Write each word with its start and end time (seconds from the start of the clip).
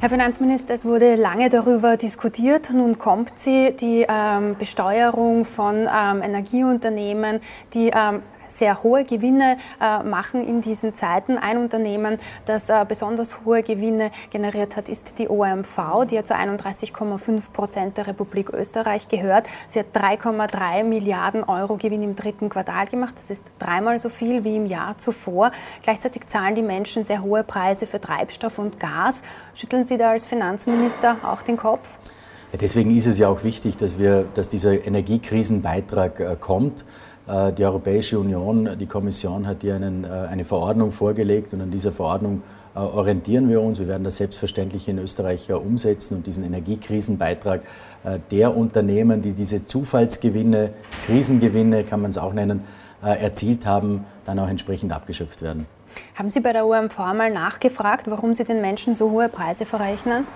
Herr 0.00 0.10
Finanzminister, 0.10 0.74
es 0.74 0.84
wurde 0.84 1.16
lange 1.16 1.48
darüber 1.48 1.96
diskutiert. 1.96 2.70
Nun 2.72 2.98
kommt 2.98 3.36
sie, 3.36 3.72
die 3.72 4.06
ähm, 4.08 4.54
Besteuerung 4.56 5.44
von 5.44 5.88
ähm, 5.92 6.22
Energieunternehmen, 6.22 7.40
die 7.74 7.90
ähm, 7.92 8.22
sehr 8.48 8.82
hohe 8.82 9.04
Gewinne 9.04 9.58
äh, 9.80 10.02
machen 10.02 10.46
in 10.46 10.60
diesen 10.60 10.94
Zeiten. 10.94 11.38
Ein 11.38 11.58
Unternehmen, 11.58 12.18
das 12.46 12.68
äh, 12.68 12.84
besonders 12.88 13.44
hohe 13.44 13.62
Gewinne 13.62 14.10
generiert 14.30 14.76
hat, 14.76 14.88
ist 14.88 15.18
die 15.18 15.28
OMV, 15.28 16.06
die 16.10 16.16
ja 16.16 16.22
zu 16.22 16.34
31,5 16.34 17.52
Prozent 17.52 17.96
der 17.96 18.06
Republik 18.06 18.50
Österreich 18.50 19.08
gehört. 19.08 19.46
Sie 19.68 19.78
hat 19.78 19.86
3,3 19.94 20.84
Milliarden 20.84 21.44
Euro 21.44 21.76
Gewinn 21.76 22.02
im 22.02 22.16
dritten 22.16 22.48
Quartal 22.48 22.86
gemacht. 22.86 23.14
Das 23.16 23.30
ist 23.30 23.50
dreimal 23.58 23.98
so 23.98 24.08
viel 24.08 24.44
wie 24.44 24.56
im 24.56 24.66
Jahr 24.66 24.98
zuvor. 24.98 25.52
Gleichzeitig 25.82 26.26
zahlen 26.26 26.54
die 26.54 26.62
Menschen 26.62 27.04
sehr 27.04 27.22
hohe 27.22 27.44
Preise 27.44 27.86
für 27.86 28.00
Treibstoff 28.00 28.58
und 28.58 28.80
Gas. 28.80 29.22
Schütteln 29.54 29.86
Sie 29.86 29.96
da 29.96 30.10
als 30.10 30.26
Finanzminister 30.26 31.16
auch 31.22 31.42
den 31.42 31.56
Kopf? 31.56 31.98
Ja, 32.52 32.58
deswegen 32.58 32.96
ist 32.96 33.06
es 33.06 33.18
ja 33.18 33.28
auch 33.28 33.44
wichtig, 33.44 33.76
dass, 33.76 33.98
wir, 33.98 34.24
dass 34.34 34.48
dieser 34.48 34.86
Energiekrisenbeitrag 34.86 36.20
äh, 36.20 36.36
kommt. 36.40 36.86
Äh, 37.28 37.52
die 37.52 37.64
Europäische 37.64 38.18
Union, 38.18 38.70
die 38.78 38.86
Kommission 38.86 39.46
hat 39.46 39.58
hier 39.60 39.76
einen, 39.76 40.04
äh, 40.04 40.08
eine 40.08 40.44
Verordnung 40.44 40.90
vorgelegt 40.90 41.52
und 41.52 41.60
an 41.60 41.70
dieser 41.70 41.92
Verordnung 41.92 42.42
äh, 42.74 42.78
orientieren 42.78 43.48
wir 43.48 43.60
uns. 43.60 43.78
Wir 43.78 43.86
werden 43.86 44.04
das 44.04 44.16
selbstverständlich 44.16 44.88
in 44.88 44.98
Österreich 44.98 45.52
umsetzen 45.52 46.16
und 46.16 46.26
diesen 46.26 46.44
Energiekrisenbeitrag 46.44 47.62
der 48.30 48.56
Unternehmen, 48.56 49.22
die 49.22 49.34
diese 49.34 49.66
Zufallsgewinne, 49.66 50.70
Krisengewinne 51.04 51.82
kann 51.82 52.00
man 52.00 52.10
es 52.10 52.16
auch 52.16 52.32
nennen, 52.32 52.62
erzielt 53.02 53.66
haben, 53.66 54.04
dann 54.24 54.38
auch 54.38 54.48
entsprechend 54.48 54.92
abgeschöpft 54.92 55.42
werden. 55.42 55.66
Haben 56.14 56.30
Sie 56.30 56.38
bei 56.38 56.52
der 56.52 56.64
OMV 56.64 56.96
mal 56.96 57.30
nachgefragt, 57.30 58.08
warum 58.08 58.34
Sie 58.34 58.44
den 58.44 58.60
Menschen 58.60 58.94
so 58.94 59.10
hohe 59.10 59.28
Preise 59.28 59.66
verrechnen? 59.66 60.26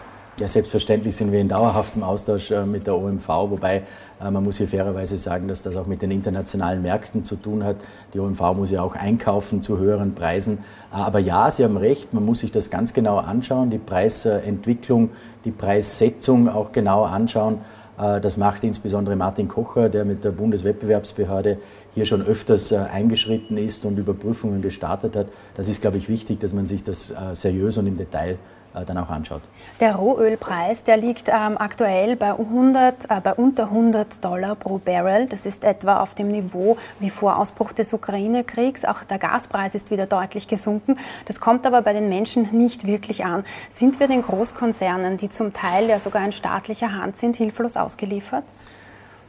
Ja, 0.41 0.49
selbstverständlich 0.49 1.15
sind 1.15 1.31
wir 1.31 1.41
in 1.41 1.49
dauerhaftem 1.49 2.03
Austausch 2.03 2.51
äh, 2.53 2.65
mit 2.65 2.87
der 2.87 2.97
OMV, 2.97 3.29
wobei 3.29 3.83
äh, 4.19 4.31
man 4.31 4.43
muss 4.43 4.56
hier 4.56 4.67
fairerweise 4.67 5.19
sagen, 5.19 5.47
dass 5.47 5.61
das 5.61 5.77
auch 5.77 5.87
mit 5.87 6.01
den 6.01 6.11
internationalen 6.11 6.81
Märkten 6.81 7.23
zu 7.23 7.37
tun 7.37 7.62
hat. 7.62 7.77
Die 8.15 8.19
OMV 8.19 8.41
muss 8.56 8.71
ja 8.71 8.81
auch 8.81 8.97
einkaufen 8.97 9.61
zu 9.61 9.77
höheren 9.77 10.15
Preisen. 10.15 10.56
Äh, 10.91 10.97
aber 10.97 11.19
ja, 11.19 11.51
Sie 11.51 11.62
haben 11.62 11.77
recht, 11.77 12.15
man 12.15 12.25
muss 12.25 12.39
sich 12.39 12.51
das 12.51 12.71
ganz 12.71 12.95
genau 12.95 13.19
anschauen, 13.19 13.69
die 13.69 13.77
Preisentwicklung, 13.77 15.11
die 15.45 15.51
Preissetzung 15.51 16.49
auch 16.49 16.73
genau 16.73 17.03
anschauen. 17.03 17.59
Das 17.95 18.39
macht 18.39 18.65
insbesondere 18.65 19.15
Martin 19.17 19.49
Kocher, 19.49 19.91
der 19.91 20.06
mit 20.06 20.25
der 20.25 20.33
Bundeswettbewerbsbehörde 20.33 21.59
hier 21.95 22.06
schon 22.06 22.23
öfters 22.23 22.73
eingeschritten 22.73 23.59
ist 23.59 23.84
und 23.84 23.99
Überprüfungen 23.99 24.62
gestartet 24.62 25.15
hat. 25.15 25.27
Das 25.56 25.69
ist, 25.69 25.83
glaube 25.83 25.99
ich, 25.99 26.09
wichtig, 26.09 26.41
dass 26.41 26.55
man 26.55 26.65
sich 26.67 26.83
das 26.83 27.15
seriös 27.34 27.77
und 27.77 27.87
im 27.87 27.97
Detail 27.99 28.39
dann 28.73 28.98
auch 28.98 29.11
anschaut. 29.11 29.42
Der 29.81 29.97
Rohölpreis, 29.97 30.84
der 30.84 30.97
liegt 30.97 31.28
ähm, 31.28 31.59
aktuell 31.59 32.17
bei, 32.17 32.31
100, 32.31 33.11
äh, 33.11 33.20
bei 33.23 33.34
unter 33.34 33.65
100 33.65 34.25
Dollar 34.25 34.55
pro 34.55 34.78
Barrel. 34.78 35.27
Das 35.27 35.47
ist 35.47 35.65
etwa 35.65 36.01
auf 36.01 36.15
dem 36.15 36.28
Niveau 36.28 36.77
wie 36.98 37.11
vor 37.11 37.37
Ausbruch 37.37 37.73
des 37.73 37.93
Ukraine-Kriegs. 37.93 38.84
Auch 38.84 39.05
der 39.05 39.19
Gaspreis 39.19 39.75
ist 39.75 39.91
wieder 39.91 40.06
deutlich 40.06 40.48
gesunken. 40.48 40.97
Das 41.27 41.41
kommt 41.41 41.67
aber 41.67 41.83
bei 41.83 41.93
den 41.93 42.09
Menschen 42.09 42.48
nicht 42.53 42.87
wirklich 42.87 43.25
an. 43.25 43.45
Sind 43.69 44.00
wir 44.00 44.09
den 44.09 44.23
Großkonzernen, 44.23 45.17
die 45.17 45.28
zum 45.28 45.53
Teil 45.53 45.89
ja 45.89 45.98
sogar 45.98 46.25
in 46.25 46.33
staatlicher 46.33 46.95
Hand 46.95 47.17
sind, 47.17 47.37
hilflos 47.37 47.77
ausgeliefert? 47.77 48.45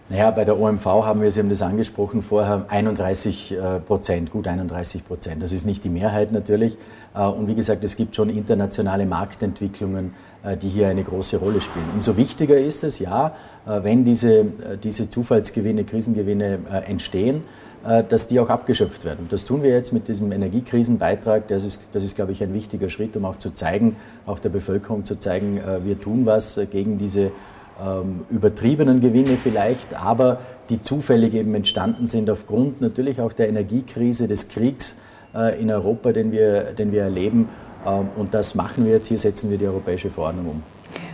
Naja, 0.10 0.32
bei 0.32 0.44
der 0.44 0.60
OMV 0.60 0.86
haben 0.86 1.22
wir, 1.22 1.32
Sie 1.32 1.40
haben 1.40 1.48
das 1.48 1.62
angesprochen 1.62 2.22
vorher, 2.22 2.66
31 2.68 3.54
äh, 3.54 3.80
Prozent, 3.80 4.32
gut 4.32 4.48
31 4.48 5.06
Prozent. 5.08 5.42
Das 5.42 5.54
ist 5.54 5.66
nicht 5.66 5.86
die 5.86 5.90
Mehrheit 5.90 6.34
natürlich. 6.34 6.78
Äh, 7.16 7.26
und 7.26 7.48
wie 7.48 7.56
gesagt, 7.56 7.86
es 7.86 7.96
gibt 7.96 8.14
schon 8.14 8.30
internationale 8.30 9.06
Marktentwicklungen, 9.06 10.14
äh, 10.44 10.58
die 10.58 10.68
hier 10.68 10.90
eine 10.90 11.04
große 11.04 11.38
Rolle 11.38 11.62
spielen. 11.62 11.86
Umso 11.96 12.18
wichtiger 12.18 12.58
ist 12.58 12.84
es, 12.84 13.00
ja, 13.00 13.34
wenn 13.66 14.04
diese, 14.04 14.46
diese 14.84 15.10
Zufallsgewinne, 15.10 15.86
Krisengewinne 15.86 16.60
entstehen, 16.86 17.44
dass 18.10 18.28
die 18.28 18.42
auch 18.42 18.50
abgeschöpft 18.50 19.06
werden. 19.06 19.20
Und 19.22 19.32
das 19.32 19.46
tun 19.46 19.64
wir 19.64 19.70
jetzt 19.70 19.94
mit 19.94 20.10
diesem 20.10 20.34
Energiekrisenbeitrag. 20.34 21.48
Das 21.48 21.64
ist, 21.64 21.88
das 21.94 22.04
ist, 22.04 22.18
glaube 22.18 22.34
ich, 22.34 22.44
ein 22.44 22.54
wichtiger 22.54 22.90
Schritt, 22.90 23.16
um 23.16 23.24
auch 23.24 23.38
zu 23.38 23.52
zeigen, 23.52 23.96
auch 24.26 24.40
der 24.40 24.50
Bevölkerung 24.50 25.06
zu 25.06 25.16
zeigen, 25.16 25.62
wir 25.86 25.98
tun 25.98 26.26
was 26.26 26.60
gegen 26.72 26.98
diese 26.98 27.32
übertriebenen 28.30 29.02
Gewinne 29.02 29.36
vielleicht, 29.36 29.96
aber 29.96 30.40
die 30.70 30.82
zufällig 30.82 31.34
eben 31.34 31.54
entstanden 31.56 32.08
sind 32.08 32.30
aufgrund 32.30 32.82
natürlich 32.82 33.20
auch 33.20 33.34
der 33.34 33.50
Energiekrise, 33.50 34.28
des 34.28 34.48
Kriegs 34.48 34.98
äh, 35.36 35.60
in 35.60 35.72
Europa, 35.72 36.12
den 36.12 36.32
wir, 36.32 36.74
den 36.74 36.92
wir 36.92 37.04
erleben. 37.04 37.50
Ähm, 37.86 38.10
und 38.16 38.34
das 38.34 38.56
machen 38.56 38.86
wir 38.86 38.94
jetzt. 38.94 39.08
Hier 39.08 39.18
setzen 39.18 39.50
wir 39.50 39.58
die 39.58 39.68
europäische 39.68 40.10
Verordnung 40.10 40.48
um. 40.48 40.64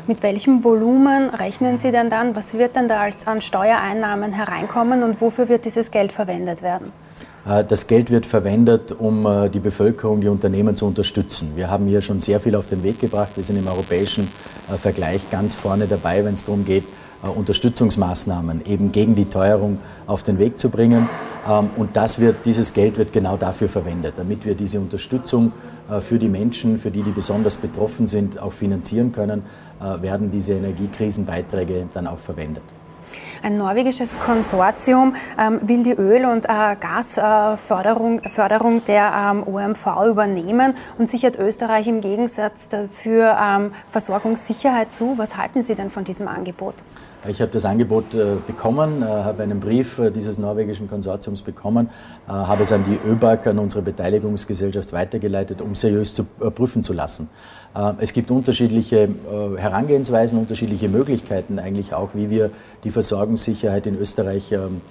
Mit 0.08 0.24
welchem 0.24 0.64
Volumen 0.64 1.30
rechnen 1.30 1.78
Sie 1.78 1.92
denn 1.92 2.10
dann? 2.10 2.36
Was 2.36 2.56
wird 2.56 2.76
denn 2.76 2.88
da 2.88 3.02
als 3.02 3.28
an 3.28 3.42
Steuereinnahmen 3.42 4.32
hereinkommen 4.32 5.04
und 5.04 5.22
wofür 5.22 5.50
wird 5.50 5.66
dieses 5.66 5.92
Geld 5.92 6.12
verwendet 6.12 6.62
werden? 6.62 6.92
Äh, 7.50 7.66
das 7.66 7.88
Geld 7.88 8.12
wird 8.12 8.26
verwendet, 8.26 8.96
um 8.98 9.26
äh, 9.26 9.50
die 9.50 9.60
Bevölkerung, 9.60 10.22
die 10.22 10.28
Unternehmen 10.28 10.78
zu 10.78 10.86
unterstützen. 10.86 11.54
Wir 11.56 11.70
haben 11.70 11.88
hier 11.88 12.02
schon 12.02 12.20
sehr 12.20 12.40
viel 12.40 12.56
auf 12.56 12.68
den 12.68 12.84
Weg 12.84 13.00
gebracht. 13.00 13.32
Wir 13.36 13.44
sind 13.44 13.58
im 13.58 13.68
europäischen 13.68 14.30
äh, 14.72 14.78
Vergleich 14.78 15.30
ganz 15.32 15.56
vorne 15.56 15.88
dabei, 15.88 16.24
wenn 16.24 16.34
es 16.34 16.46
darum 16.46 16.66
geht, 16.66 16.84
Unterstützungsmaßnahmen 17.22 18.66
eben 18.66 18.94
gegen 18.94 19.14
die 19.14 19.26
Teuerung 19.26 19.80
auf 20.08 20.24
den 20.24 20.40
Weg 20.40 20.58
zu 20.58 20.70
bringen. 20.70 21.10
Ähm, 21.46 21.70
und 21.76 21.98
das 21.98 22.20
wird, 22.20 22.46
dieses 22.46 22.74
Geld 22.74 22.98
wird 22.98 23.12
genau 23.12 23.36
dafür 23.36 23.68
verwendet, 23.68 24.14
damit 24.16 24.46
wir 24.46 24.56
diese 24.56 24.80
Unterstützung 24.80 25.52
für 26.02 26.20
die 26.20 26.28
Menschen, 26.28 26.78
für 26.78 26.92
die, 26.92 27.02
die 27.02 27.10
besonders 27.10 27.58
betroffen 27.58 28.06
sind, 28.06 28.40
auch 28.40 28.54
finanzieren 28.54 29.12
können, 29.12 29.42
werden 29.80 30.30
diese 30.30 30.54
Energiekrisenbeiträge 30.54 31.88
dann 31.92 32.06
auch 32.06 32.20
verwendet. 32.20 32.62
Ein 33.42 33.58
norwegisches 33.58 34.20
Konsortium 34.20 35.16
ähm, 35.38 35.60
will 35.62 35.84
die 35.84 35.94
Öl- 35.94 36.26
und 36.26 36.46
äh, 36.46 36.76
Gasförderung 36.80 38.22
Förderung 38.24 38.84
der 38.86 39.14
ähm, 39.16 39.48
OMV 39.48 39.86
übernehmen 40.08 40.74
und 40.98 41.08
sichert 41.08 41.38
Österreich 41.40 41.88
im 41.88 42.02
Gegensatz 42.02 42.70
dafür 42.70 43.38
ähm, 43.42 43.72
Versorgungssicherheit 43.90 44.92
zu. 44.92 45.18
Was 45.18 45.38
halten 45.38 45.62
Sie 45.62 45.76
denn 45.76 45.90
von 45.90 46.04
diesem 46.04 46.28
Angebot? 46.28 46.76
Ich 47.28 47.42
habe 47.42 47.52
das 47.52 47.66
Angebot 47.66 48.14
äh, 48.14 48.38
bekommen, 48.48 49.02
äh, 49.02 49.06
habe 49.06 49.44
einen 49.44 49.60
Brief 49.60 50.00
äh, 50.00 50.10
dieses 50.10 50.38
norwegischen 50.38 50.90
Konsortiums 50.90 51.42
bekommen, 51.42 51.90
habe 52.28 52.64
es 52.64 52.72
an 52.72 52.86
die 52.86 52.98
ÖBAG, 53.06 53.48
an 53.48 53.60
unsere 53.60 53.82
Beteiligungsgesellschaft 53.82 54.94
weitergeleitet, 54.94 55.62
um 55.62 55.76
seriös 55.76 56.14
zu 56.14 56.24
prüfen 56.24 56.84
zu 56.84 56.94
lassen. 56.94 57.30
Es 58.00 58.14
gibt 58.14 58.32
unterschiedliche 58.32 59.10
Herangehensweisen, 59.58 60.40
unterschiedliche 60.40 60.90
Möglichkeiten 60.90 61.60
eigentlich 61.60 61.94
auch, 61.94 62.10
wie 62.14 62.30
wir 62.30 62.52
die 62.84 62.92
Versorgungssicherheit 62.92 63.88
in 63.88 63.98
Österreich 63.98 64.52
ähm, 64.52 64.82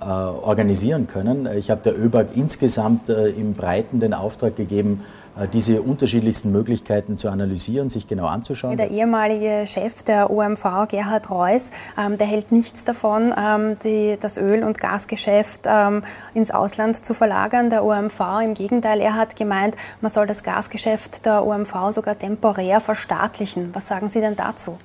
äh, 0.00 0.04
organisieren 0.04 1.06
können. 1.06 1.48
Ich 1.56 1.70
habe 1.70 1.80
der 1.82 1.98
ÖBAG 1.98 2.28
insgesamt 2.34 3.08
im 3.08 3.54
Breiten 3.54 4.00
den 4.00 4.14
Auftrag 4.14 4.56
gegeben, 4.56 5.02
diese 5.46 5.82
unterschiedlichsten 5.82 6.50
Möglichkeiten 6.50 7.16
zu 7.18 7.28
analysieren, 7.28 7.88
sich 7.88 8.06
genau 8.06 8.26
anzuschauen. 8.26 8.76
Der 8.76 8.90
ehemalige 8.90 9.66
Chef 9.66 10.02
der 10.02 10.30
OMV, 10.30 10.88
Gerhard 10.88 11.30
Reuss, 11.30 11.70
ähm, 11.96 12.18
der 12.18 12.26
hält 12.26 12.52
nichts 12.52 12.84
davon, 12.84 13.32
ähm, 13.36 13.78
die, 13.84 14.16
das 14.20 14.36
Öl- 14.36 14.64
und 14.64 14.78
Gasgeschäft 14.78 15.66
ähm, 15.66 16.02
ins 16.34 16.50
Ausland 16.50 16.96
zu 17.04 17.14
verlagern, 17.14 17.70
der 17.70 17.84
OMV. 17.84 18.20
Im 18.42 18.54
Gegenteil, 18.54 19.00
er 19.00 19.14
hat 19.14 19.36
gemeint, 19.36 19.76
man 20.00 20.10
soll 20.10 20.26
das 20.26 20.42
Gasgeschäft 20.42 21.24
der 21.26 21.44
OMV 21.44 21.90
sogar 21.90 22.18
temporär 22.18 22.80
verstaatlichen. 22.80 23.70
Was 23.74 23.86
sagen 23.86 24.08
Sie 24.08 24.20
denn 24.20 24.36
dazu? 24.36 24.78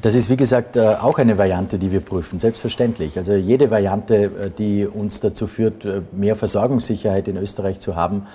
Das 0.00 0.14
ist, 0.14 0.30
wie 0.30 0.36
gesagt, 0.36 0.76
äh, 0.76 0.94
auch 1.00 1.18
eine 1.18 1.36
Variante, 1.36 1.76
die 1.76 1.90
wir 1.90 2.00
prüfen, 2.00 2.38
selbstverständlich. 2.38 3.18
Also 3.18 3.34
jede 3.34 3.72
Variante, 3.72 4.14
äh, 4.14 4.50
die 4.56 4.86
uns 4.86 5.20
dazu 5.20 5.48
führt, 5.48 5.84
äh, 5.84 6.02
mehr 6.12 6.36
Versorgungssicherheit 6.36 7.26
in 7.26 7.36
Österreich 7.36 7.80
zu 7.80 7.96
haben, 7.96 8.26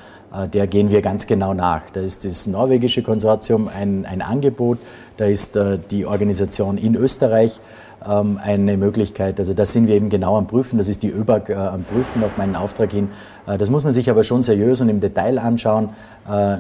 der 0.52 0.68
gehen 0.68 0.92
wir 0.92 1.02
ganz 1.02 1.28
genau 1.28 1.54
nach. 1.54 1.84
Da 1.94 2.02
ist 2.02 2.26
das 2.26 2.46
norwegische 2.46 3.02
Konsortium 3.04 3.70
ein, 3.70 4.06
ein 4.06 4.22
Angebot, 4.22 4.80
da 5.16 5.26
ist 5.26 5.58
die 5.92 6.06
Organisation 6.06 6.78
in 6.78 6.96
Österreich 6.96 7.62
ähm, 8.06 8.38
eine 8.44 8.76
Möglichkeit. 8.76 9.40
Also 9.40 9.54
das 9.54 9.72
sind 9.72 9.88
wir 9.88 9.96
eben 9.96 10.10
genau 10.10 10.36
am 10.36 10.48
Prüfen, 10.48 10.78
das 10.78 10.90
ist 10.90 11.04
die 11.04 11.10
ÖBAG 11.10 11.52
am 11.52 11.86
Prüfen 11.86 12.22
auf 12.22 12.38
meinen 12.38 12.58
Auftrag 12.58 12.92
hin. 12.92 13.10
Das 13.46 13.70
muss 13.70 13.86
man 13.86 13.94
sich 13.94 14.10
aber 14.10 14.26
schon 14.26 14.44
seriös 14.44 14.82
und 14.82 14.90
im 14.90 15.00
Detail 15.00 15.40
anschauen, 15.40 15.92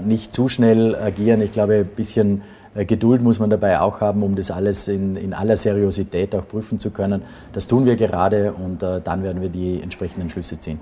nicht 0.05 0.33
zu 0.33 0.47
schnell 0.47 0.95
agieren. 0.95 1.41
Ich 1.41 1.51
glaube, 1.51 1.79
ein 1.79 1.87
bisschen 1.87 2.43
Geduld 2.83 3.23
muss 3.23 3.39
man 3.39 3.49
dabei 3.49 3.79
auch 3.79 4.01
haben, 4.01 4.21
um 4.21 4.35
das 4.35 4.51
alles 4.51 4.89
in, 4.89 5.15
in 5.15 5.33
aller 5.33 5.55
Seriosität 5.55 6.35
auch 6.35 6.45
prüfen 6.45 6.77
zu 6.77 6.91
können. 6.91 7.21
Das 7.53 7.67
tun 7.67 7.85
wir 7.85 7.95
gerade 7.95 8.51
und 8.53 8.83
äh, 8.83 8.99
dann 9.01 9.23
werden 9.23 9.41
wir 9.41 9.49
die 9.49 9.81
entsprechenden 9.81 10.29
Schlüsse 10.29 10.59
ziehen. 10.59 10.79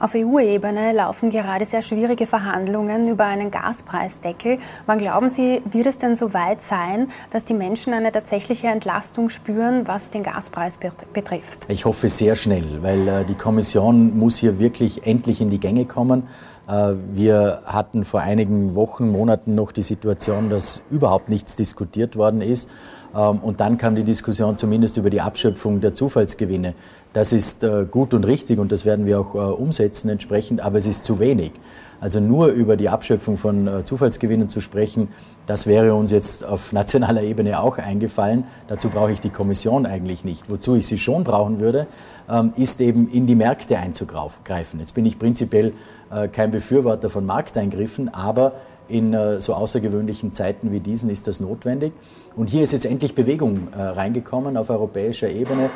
Auf 0.00 0.14
EU-Ebene 0.14 0.92
laufen 0.92 1.30
gerade 1.30 1.64
sehr 1.64 1.80
schwierige 1.80 2.26
Verhandlungen 2.26 3.08
über 3.08 3.24
einen 3.24 3.50
Gaspreisdeckel. 3.50 4.58
Wann 4.86 4.98
glauben 4.98 5.28
Sie, 5.28 5.62
wird 5.70 5.86
es 5.86 5.98
denn 5.98 6.16
so 6.16 6.34
weit 6.34 6.60
sein, 6.60 7.08
dass 7.30 7.44
die 7.44 7.54
Menschen 7.54 7.92
eine 7.92 8.10
tatsächliche 8.10 8.66
Entlastung 8.66 9.28
spüren, 9.28 9.86
was 9.86 10.10
den 10.10 10.22
Gaspreis 10.22 10.78
betrifft? 11.12 11.66
Ich 11.68 11.84
hoffe 11.84 12.08
sehr 12.08 12.36
schnell, 12.36 12.82
weil 12.82 13.08
äh, 13.08 13.24
die 13.24 13.34
Kommission 13.34 14.18
muss 14.18 14.36
hier 14.36 14.58
wirklich 14.58 15.06
endlich 15.06 15.40
in 15.40 15.48
die 15.48 15.60
Gänge 15.60 15.84
kommen. 15.84 16.24
Äh, 16.68 16.94
wir 17.12 17.62
hatten 17.64 18.04
vor 18.04 18.20
einigen 18.20 18.74
Wochen, 18.74 19.08
Monaten 19.08 19.54
noch 19.54 19.72
die 19.72 19.82
Situation, 19.82 20.50
dass 20.50 20.82
überhaupt 20.90 21.28
nichts 21.28 21.56
diskutiert 21.56 22.16
worden 22.16 22.40
ist. 22.40 22.70
Ähm, 23.14 23.38
und 23.40 23.60
dann 23.60 23.78
kam 23.78 23.96
die 23.96 24.04
Diskussion 24.04 24.56
zumindest 24.56 24.96
über 24.96 25.10
die 25.10 25.20
Abschöpfung 25.20 25.80
der 25.80 25.94
Zufallsgewinne. 25.94 26.74
Das 27.12 27.32
ist 27.32 27.62
äh, 27.62 27.86
gut 27.90 28.14
und 28.14 28.24
richtig 28.24 28.58
und 28.58 28.72
das 28.72 28.84
werden 28.84 29.06
wir 29.06 29.20
auch 29.20 29.34
äh, 29.34 29.38
umsetzen 29.38 30.08
entsprechend, 30.08 30.60
aber 30.60 30.78
es 30.78 30.86
ist 30.86 31.04
zu 31.04 31.20
wenig. 31.20 31.52
Also 32.00 32.20
nur 32.20 32.48
über 32.48 32.76
die 32.76 32.88
Abschöpfung 32.88 33.38
von 33.38 33.70
Zufallsgewinnen 33.84 34.50
zu 34.50 34.60
sprechen, 34.60 35.08
das 35.46 35.66
wäre 35.66 35.94
uns 35.94 36.10
jetzt 36.10 36.44
auf 36.44 36.72
nationaler 36.72 37.22
Ebene 37.22 37.60
auch 37.60 37.78
eingefallen. 37.78 38.44
Dazu 38.68 38.88
brauche 38.88 39.12
ich 39.12 39.20
die 39.20 39.30
Kommission 39.30 39.84
eigentlich 39.84 40.24
nicht. 40.24 40.48
Wozu 40.48 40.76
ich 40.76 40.86
sie 40.86 40.98
schon 40.98 41.24
brauchen 41.24 41.60
würde, 41.60 41.86
ähm, 42.28 42.52
ist 42.56 42.80
eben 42.80 43.08
in 43.08 43.26
die 43.26 43.34
Märkte 43.34 43.78
einzugreifen. 43.78 44.80
Jetzt 44.80 44.94
bin 44.94 45.04
ich 45.04 45.18
prinzipiell 45.18 45.74
äh, 46.10 46.28
kein 46.28 46.50
Befürworter 46.50 47.10
von 47.10 47.26
Markteingriffen, 47.26 48.12
aber 48.12 48.52
in 48.88 49.12
äh, 49.12 49.40
so 49.40 49.54
außergewöhnlichen 49.54 50.32
Zeiten 50.32 50.72
wie 50.72 50.80
diesen 50.80 51.10
ist 51.10 51.26
das 51.26 51.40
notwendig. 51.40 51.92
Und 52.36 52.48
hier 52.48 52.62
ist 52.62 52.72
jetzt 52.72 52.86
endlich 52.86 53.14
Bewegung 53.14 53.68
äh, 53.76 53.80
reingekommen 53.80 54.56
auf 54.56 54.70
europäischer 54.70 55.28
Ebene. 55.28 55.70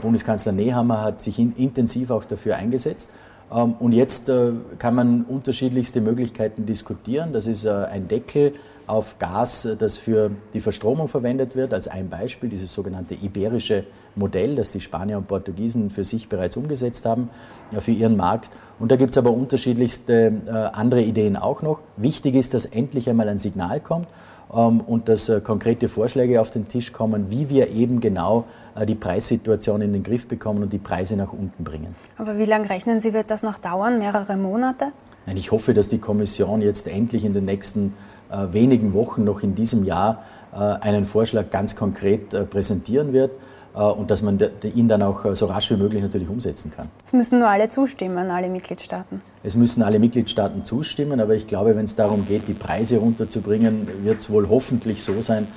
Bundeskanzler 0.00 0.52
Nehammer 0.52 1.02
hat 1.02 1.20
sich 1.20 1.38
intensiv 1.38 2.10
auch 2.10 2.24
dafür 2.24 2.56
eingesetzt. 2.56 3.10
Ähm, 3.52 3.74
und 3.78 3.92
jetzt 3.92 4.30
kann 4.78 4.94
man 4.94 5.24
unterschiedlichste 5.24 6.00
Möglichkeiten 6.02 6.66
diskutieren. 6.66 7.32
Das 7.32 7.46
ist 7.46 7.66
ein 7.66 8.08
Deckel 8.08 8.54
auf 8.86 9.18
Gas, 9.18 9.68
das 9.78 9.96
für 9.96 10.30
die 10.52 10.60
Verstromung 10.60 11.08
verwendet 11.08 11.56
wird, 11.56 11.72
als 11.72 11.88
ein 11.88 12.08
Beispiel, 12.08 12.48
dieses 12.48 12.72
sogenannte 12.72 13.14
iberische 13.14 13.84
Modell, 14.14 14.54
das 14.56 14.72
die 14.72 14.80
Spanier 14.80 15.18
und 15.18 15.26
Portugiesen 15.26 15.90
für 15.90 16.04
sich 16.04 16.28
bereits 16.28 16.56
umgesetzt 16.56 17.06
haben, 17.06 17.30
für 17.78 17.90
ihren 17.90 18.16
Markt. 18.16 18.50
Und 18.78 18.92
da 18.92 18.96
gibt 18.96 19.10
es 19.10 19.18
aber 19.18 19.30
unterschiedlichste 19.30 20.42
äh, 20.46 20.50
andere 20.50 21.02
Ideen 21.02 21.36
auch 21.36 21.62
noch. 21.62 21.80
Wichtig 21.96 22.34
ist, 22.34 22.54
dass 22.54 22.66
endlich 22.66 23.08
einmal 23.08 23.28
ein 23.28 23.38
Signal 23.38 23.80
kommt 23.80 24.08
ähm, 24.52 24.80
und 24.80 25.08
dass 25.08 25.28
äh, 25.28 25.40
konkrete 25.40 25.88
Vorschläge 25.88 26.40
auf 26.40 26.50
den 26.50 26.68
Tisch 26.68 26.92
kommen, 26.92 27.30
wie 27.30 27.48
wir 27.48 27.70
eben 27.70 28.00
genau 28.00 28.44
äh, 28.74 28.86
die 28.86 28.94
Preissituation 28.94 29.80
in 29.80 29.92
den 29.92 30.02
Griff 30.02 30.28
bekommen 30.28 30.62
und 30.62 30.72
die 30.72 30.78
Preise 30.78 31.16
nach 31.16 31.32
unten 31.32 31.64
bringen. 31.64 31.94
Aber 32.18 32.38
wie 32.38 32.44
lange 32.44 32.68
rechnen 32.68 33.00
Sie, 33.00 33.12
wird 33.12 33.30
das 33.30 33.42
noch 33.42 33.58
dauern? 33.58 33.98
Mehrere 33.98 34.36
Monate? 34.36 34.92
Nein, 35.26 35.36
ich 35.38 35.52
hoffe, 35.52 35.72
dass 35.72 35.88
die 35.88 35.98
Kommission 35.98 36.60
jetzt 36.60 36.86
endlich 36.86 37.24
in 37.24 37.32
den 37.32 37.46
nächsten 37.46 37.88
äh, 37.88 38.13
wenigen 38.52 38.94
Wochen 38.94 39.24
noch 39.24 39.42
in 39.42 39.54
diesem 39.54 39.84
Jahr 39.84 40.24
äh, 40.54 40.58
einen 40.58 41.04
Vorschlag 41.04 41.50
ganz 41.50 41.74
konkret 41.74 42.32
äh, 42.32 42.44
präsentieren 42.44 43.12
wird 43.12 43.32
und 43.76 44.08
dass 44.12 44.22
man 44.22 44.38
ihn 44.72 44.86
dann 44.86 45.02
auch 45.02 45.34
so 45.34 45.46
rasch 45.46 45.68
wie 45.72 45.76
möglich 45.76 46.00
natürlich 46.00 46.28
umsetzen 46.28 46.70
kann. 46.70 46.90
Es 47.04 47.12
müssen 47.12 47.40
nur 47.40 47.48
alle 47.48 47.68
zustimmen, 47.68 48.30
alle 48.30 48.48
Mitgliedstaaten. 48.48 49.20
Es 49.42 49.56
müssen 49.56 49.82
alle 49.82 49.98
Mitgliedstaaten 49.98 50.64
zustimmen, 50.64 51.20
aber 51.20 51.34
ich 51.34 51.48
glaube, 51.48 51.74
wenn 51.74 51.84
es 51.84 51.96
darum 51.96 52.24
geht, 52.24 52.46
die 52.46 52.54
Preise 52.54 52.98
runterzubringen, 52.98 53.88
wird 54.04 54.20
es 54.20 54.30
wohl 54.30 54.48
hoffentlich 54.48 55.02
so 55.02 55.20
sein, 55.20 55.48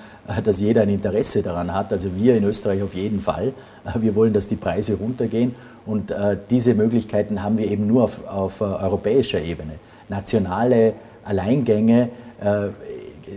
dass 0.43 0.59
jeder 0.59 0.81
ein 0.81 0.89
Interesse 0.89 1.43
daran 1.43 1.75
hat. 1.75 1.93
Also 1.93 2.15
wir 2.15 2.35
in 2.35 2.43
Österreich 2.43 2.81
auf 2.81 2.95
jeden 2.95 3.19
Fall. 3.19 3.53
Wir 3.93 4.15
wollen, 4.15 4.33
dass 4.33 4.47
die 4.47 4.55
Preise 4.55 4.95
runtergehen 4.95 5.53
und 5.85 6.11
diese 6.49 6.73
Möglichkeiten 6.73 7.43
haben 7.43 7.59
wir 7.59 7.69
eben 7.69 7.85
nur 7.85 8.05
auf, 8.05 8.25
auf 8.27 8.61
europäischer 8.61 9.43
Ebene. 9.43 9.73
Nationale 10.09 10.95
Alleingänge 11.23 12.03
äh, 12.03 12.09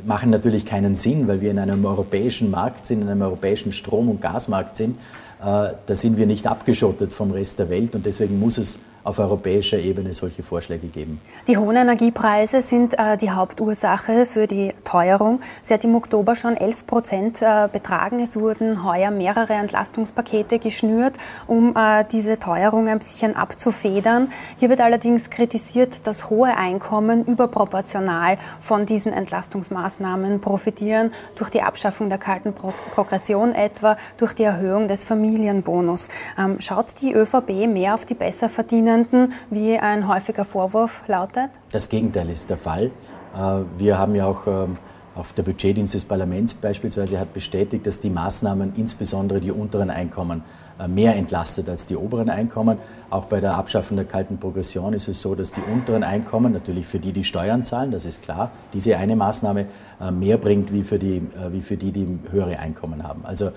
machen 0.05 0.31
natürlich 0.31 0.67
keinen 0.67 0.94
Sinn, 0.94 1.26
weil 1.29 1.41
wir 1.41 1.50
in 1.50 1.58
einem 1.58 1.85
europäischen 1.85 2.50
Markt 2.50 2.87
sind, 2.87 3.02
in 3.02 3.08
einem 3.08 3.23
europäischen 3.23 3.73
Strom- 3.73 4.08
und 4.08 4.20
Gasmarkt 4.20 4.76
sind. 4.76 4.97
Äh, 5.41 5.73
da 5.87 5.94
sind 5.94 6.17
wir 6.19 6.26
nicht 6.26 6.47
abgeschottet 6.47 7.12
vom 7.12 7.31
Rest 7.31 7.58
der 7.58 7.70
Welt 7.70 7.94
und 7.94 8.05
deswegen 8.05 8.38
muss 8.38 8.58
es 8.58 8.81
auf 9.02 9.19
europäischer 9.19 9.79
Ebene 9.79 10.12
solche 10.12 10.43
Vorschläge 10.43 10.88
geben. 10.88 11.20
Die 11.47 11.56
hohen 11.56 11.76
Energiepreise 11.76 12.61
sind 12.61 12.99
äh, 12.99 13.17
die 13.17 13.31
Hauptursache 13.31 14.26
für 14.26 14.47
die 14.47 14.75
Teuerung. 14.85 15.41
Sie 15.62 15.73
hat 15.73 15.85
im 15.85 15.94
Oktober 15.94 16.37
schon 16.37 16.56
11 16.56 16.87
Prozent 16.87 17.43
äh, 17.43 17.69
betragen. 17.73 18.20
Es 18.20 18.37
wurden 18.37 18.85
heuer 18.85 19.11
mehrere 19.11 19.55
Entlastungspakete 19.55 20.58
geschnürt, 20.58 21.14
um 21.47 21.75
äh, 21.76 22.05
diese 22.11 22.38
Teuerung 22.38 22.88
ein 22.88 22.99
bisschen 22.99 23.37
abzufedern. 23.37 24.29
Hier 24.58 24.69
wird 24.69 24.81
allerdings 24.81 25.31
kritisiert, 25.31 26.06
dass 26.06 26.29
hohe 26.29 26.56
Einkommen 26.56 27.25
überproportional 27.25 28.37
von 28.61 28.85
diesen 28.85 29.12
Entlastungsmaßnahmen 29.12 30.41
profitieren, 30.41 31.12
durch 31.37 31.50
die 31.50 31.62
Abschaffung 31.62 32.08
der 32.08 32.19
kalten 32.19 32.53
Pro 32.53 32.75
Progression 32.93 33.55
etwa, 33.55 33.96
durch 34.19 34.35
die 34.35 34.44
Erhöhung 34.44 34.88
des 34.88 35.05
Familienbonus. 35.05 36.08
Ähm, 36.38 36.61
schaut 36.61 37.00
die 37.00 37.12
ÖVP 37.12 37.67
mehr 37.67 37.94
auf 37.94 38.05
die 38.05 38.14
Besserverdienenden 38.14 38.90
Studierenden, 38.91 39.33
wie 39.51 39.79
ein 39.79 40.09
häufiger 40.09 40.45
Vorwurf 40.45 41.05
lautet? 41.07 41.51
Das 41.71 41.89
Gegenteil 41.89 42.29
ist 42.29 42.51
der 42.51 42.57
Fall. 42.57 42.91
Äh, 43.37 43.63
wir 43.79 43.99
haben 43.99 44.17
ja 44.17 44.27
auch 44.27 44.47
ähm, 44.49 44.79
auf 45.15 45.33
der 45.33 45.45
Budgetdienst 45.45 45.95
des 45.95 46.05
Parlaments 46.05 46.55
beispielsweise 46.55 47.21
hat 47.21 47.33
bestätigt, 47.33 47.87
dass 47.87 48.01
die 48.01 48.11
Maßnahmen 48.11 48.73
insbesondere 48.77 49.41
die 49.41 49.53
unteren 49.53 49.91
Einkommen 49.91 50.43
äh, 50.81 50.89
mehr 50.89 51.15
entlastet 51.15 51.69
als 51.69 51.87
die 51.87 51.97
oberen 51.97 52.31
Einkommen. 52.31 52.79
Auch 53.11 53.27
bei 53.27 53.41
der 53.41 53.55
Abschaffung 53.55 53.97
der 53.97 54.07
kalten 54.07 54.39
Progression 54.39 54.93
ist 54.93 55.09
es 55.09 55.21
so, 55.21 55.35
dass 55.35 55.53
die 55.53 55.63
unteren 55.73 56.03
Einkommen, 56.03 56.53
natürlich 56.53 56.87
für 56.87 56.99
die, 56.99 57.13
die 57.13 57.25
Steuern 57.25 57.65
zahlen, 57.65 57.91
das 57.91 58.05
ist 58.05 58.23
klar, 58.23 58.51
diese 58.73 58.97
eine 58.97 59.15
Maßnahme 59.15 59.67
äh, 60.01 60.11
mehr 60.11 60.39
bringt 60.39 60.73
wie 60.73 60.83
für 60.83 60.99
die, 60.99 61.23
wie 61.51 61.61
für 61.61 61.77
die, 61.77 61.93
die 61.93 62.19
höhere 62.31 62.59
Einkommen 62.59 63.07
haben. 63.07 63.25
Also 63.25 63.51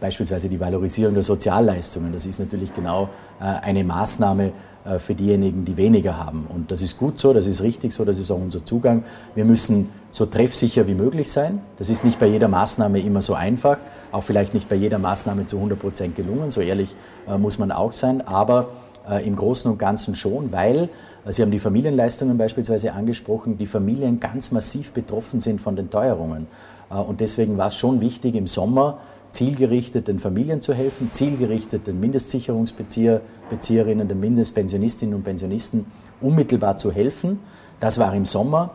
beispielsweise 0.00 0.48
die 0.48 0.58
Valorisierung 0.58 1.12
der 1.12 1.22
Sozialleistungen, 1.22 2.10
das 2.10 2.24
ist 2.24 2.38
natürlich 2.38 2.72
genau 2.72 3.10
eine 3.38 3.84
Maßnahme, 3.84 4.52
für 4.98 5.14
diejenigen, 5.14 5.64
die 5.64 5.78
weniger 5.78 6.18
haben. 6.18 6.46
Und 6.52 6.70
das 6.70 6.82
ist 6.82 6.98
gut 6.98 7.18
so, 7.18 7.32
das 7.32 7.46
ist 7.46 7.62
richtig 7.62 7.94
so, 7.94 8.04
das 8.04 8.18
ist 8.18 8.30
auch 8.30 8.38
unser 8.38 8.64
Zugang. 8.64 9.04
Wir 9.34 9.46
müssen 9.46 9.88
so 10.14 10.26
treffsicher 10.26 10.86
wie 10.86 10.94
möglich 10.94 11.32
sein. 11.32 11.60
Das 11.76 11.90
ist 11.90 12.04
nicht 12.04 12.20
bei 12.20 12.26
jeder 12.26 12.46
Maßnahme 12.46 13.00
immer 13.00 13.20
so 13.20 13.34
einfach, 13.34 13.78
auch 14.12 14.22
vielleicht 14.22 14.54
nicht 14.54 14.68
bei 14.68 14.76
jeder 14.76 14.98
Maßnahme 14.98 15.46
zu 15.46 15.56
100 15.56 15.78
Prozent 15.78 16.14
gelungen, 16.16 16.52
so 16.52 16.60
ehrlich 16.60 16.94
äh, 17.26 17.36
muss 17.36 17.58
man 17.58 17.72
auch 17.72 17.92
sein, 17.92 18.20
aber 18.20 18.68
äh, 19.08 19.26
im 19.26 19.34
Großen 19.34 19.68
und 19.70 19.78
Ganzen 19.78 20.14
schon, 20.14 20.52
weil 20.52 20.88
Sie 21.26 21.40
haben 21.40 21.50
die 21.50 21.58
Familienleistungen 21.58 22.36
beispielsweise 22.36 22.92
angesprochen, 22.92 23.56
die 23.56 23.64
Familien 23.64 24.20
ganz 24.20 24.52
massiv 24.52 24.92
betroffen 24.92 25.40
sind 25.40 25.58
von 25.58 25.74
den 25.74 25.88
Teuerungen. 25.88 26.48
Und 26.90 27.20
deswegen 27.20 27.56
war 27.56 27.68
es 27.68 27.76
schon 27.76 28.02
wichtig, 28.02 28.34
im 28.34 28.46
Sommer 28.46 28.98
zielgerichtet 29.34 30.08
den 30.08 30.18
Familien 30.18 30.62
zu 30.62 30.72
helfen, 30.72 31.10
zielgerichtet 31.12 31.86
den 31.86 32.00
Mindestsicherungsbezieherinnen, 32.00 34.08
den 34.08 34.20
Mindestpensionistinnen 34.20 35.14
und 35.14 35.24
Pensionisten 35.24 35.84
unmittelbar 36.20 36.76
zu 36.76 36.92
helfen. 36.92 37.40
Das 37.80 37.98
war 37.98 38.14
im 38.14 38.24
Sommer. 38.24 38.70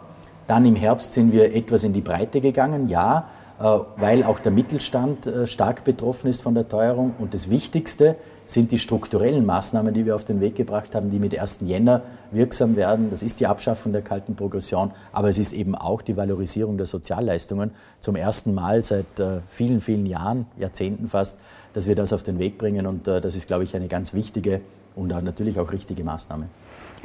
Dann 0.47 0.65
im 0.65 0.75
Herbst 0.75 1.13
sind 1.13 1.31
wir 1.31 1.55
etwas 1.55 1.83
in 1.83 1.93
die 1.93 2.01
Breite 2.01 2.41
gegangen, 2.41 2.89
ja, 2.89 3.29
äh, 3.59 3.79
weil 3.97 4.23
auch 4.23 4.39
der 4.39 4.51
Mittelstand 4.51 5.27
äh, 5.27 5.47
stark 5.47 5.83
betroffen 5.83 6.27
ist 6.27 6.41
von 6.41 6.55
der 6.55 6.67
Teuerung. 6.67 7.13
Und 7.19 7.33
das 7.33 7.49
Wichtigste 7.49 8.15
sind 8.49 8.71
die 8.71 8.79
strukturellen 8.79 9.45
Maßnahmen, 9.45 9.93
die 9.93 10.07
wir 10.07 10.15
auf 10.15 10.25
den 10.25 10.41
Weg 10.41 10.55
gebracht 10.55 10.95
haben, 10.95 11.11
die 11.11 11.19
mit 11.19 11.37
1. 11.37 11.59
Jänner 11.61 12.01
wirksam 12.31 12.75
werden. 12.75 13.11
Das 13.11 13.21
ist 13.21 13.39
die 13.39 13.45
Abschaffung 13.45 13.91
der 13.91 14.01
kalten 14.01 14.35
Progression, 14.35 14.91
aber 15.11 15.29
es 15.29 15.37
ist 15.37 15.53
eben 15.53 15.75
auch 15.75 16.01
die 16.01 16.17
Valorisierung 16.17 16.75
der 16.75 16.87
Sozialleistungen. 16.87 17.71
Zum 17.99 18.15
ersten 18.15 18.55
Mal 18.55 18.83
seit 18.83 19.19
äh, 19.19 19.41
vielen, 19.47 19.79
vielen 19.79 20.07
Jahren, 20.07 20.47
Jahrzehnten 20.57 21.07
fast, 21.07 21.37
dass 21.73 21.87
wir 21.87 21.93
das 21.93 22.11
auf 22.11 22.23
den 22.23 22.39
Weg 22.39 22.57
bringen. 22.57 22.87
Und 22.87 23.05
das 23.05 23.35
ist, 23.35 23.47
glaube 23.47 23.63
ich, 23.63 23.75
eine 23.75 23.87
ganz 23.87 24.15
wichtige 24.15 24.61
und 24.95 25.09
natürlich 25.09 25.59
auch 25.59 25.71
richtige 25.71 26.03
Maßnahme. 26.03 26.47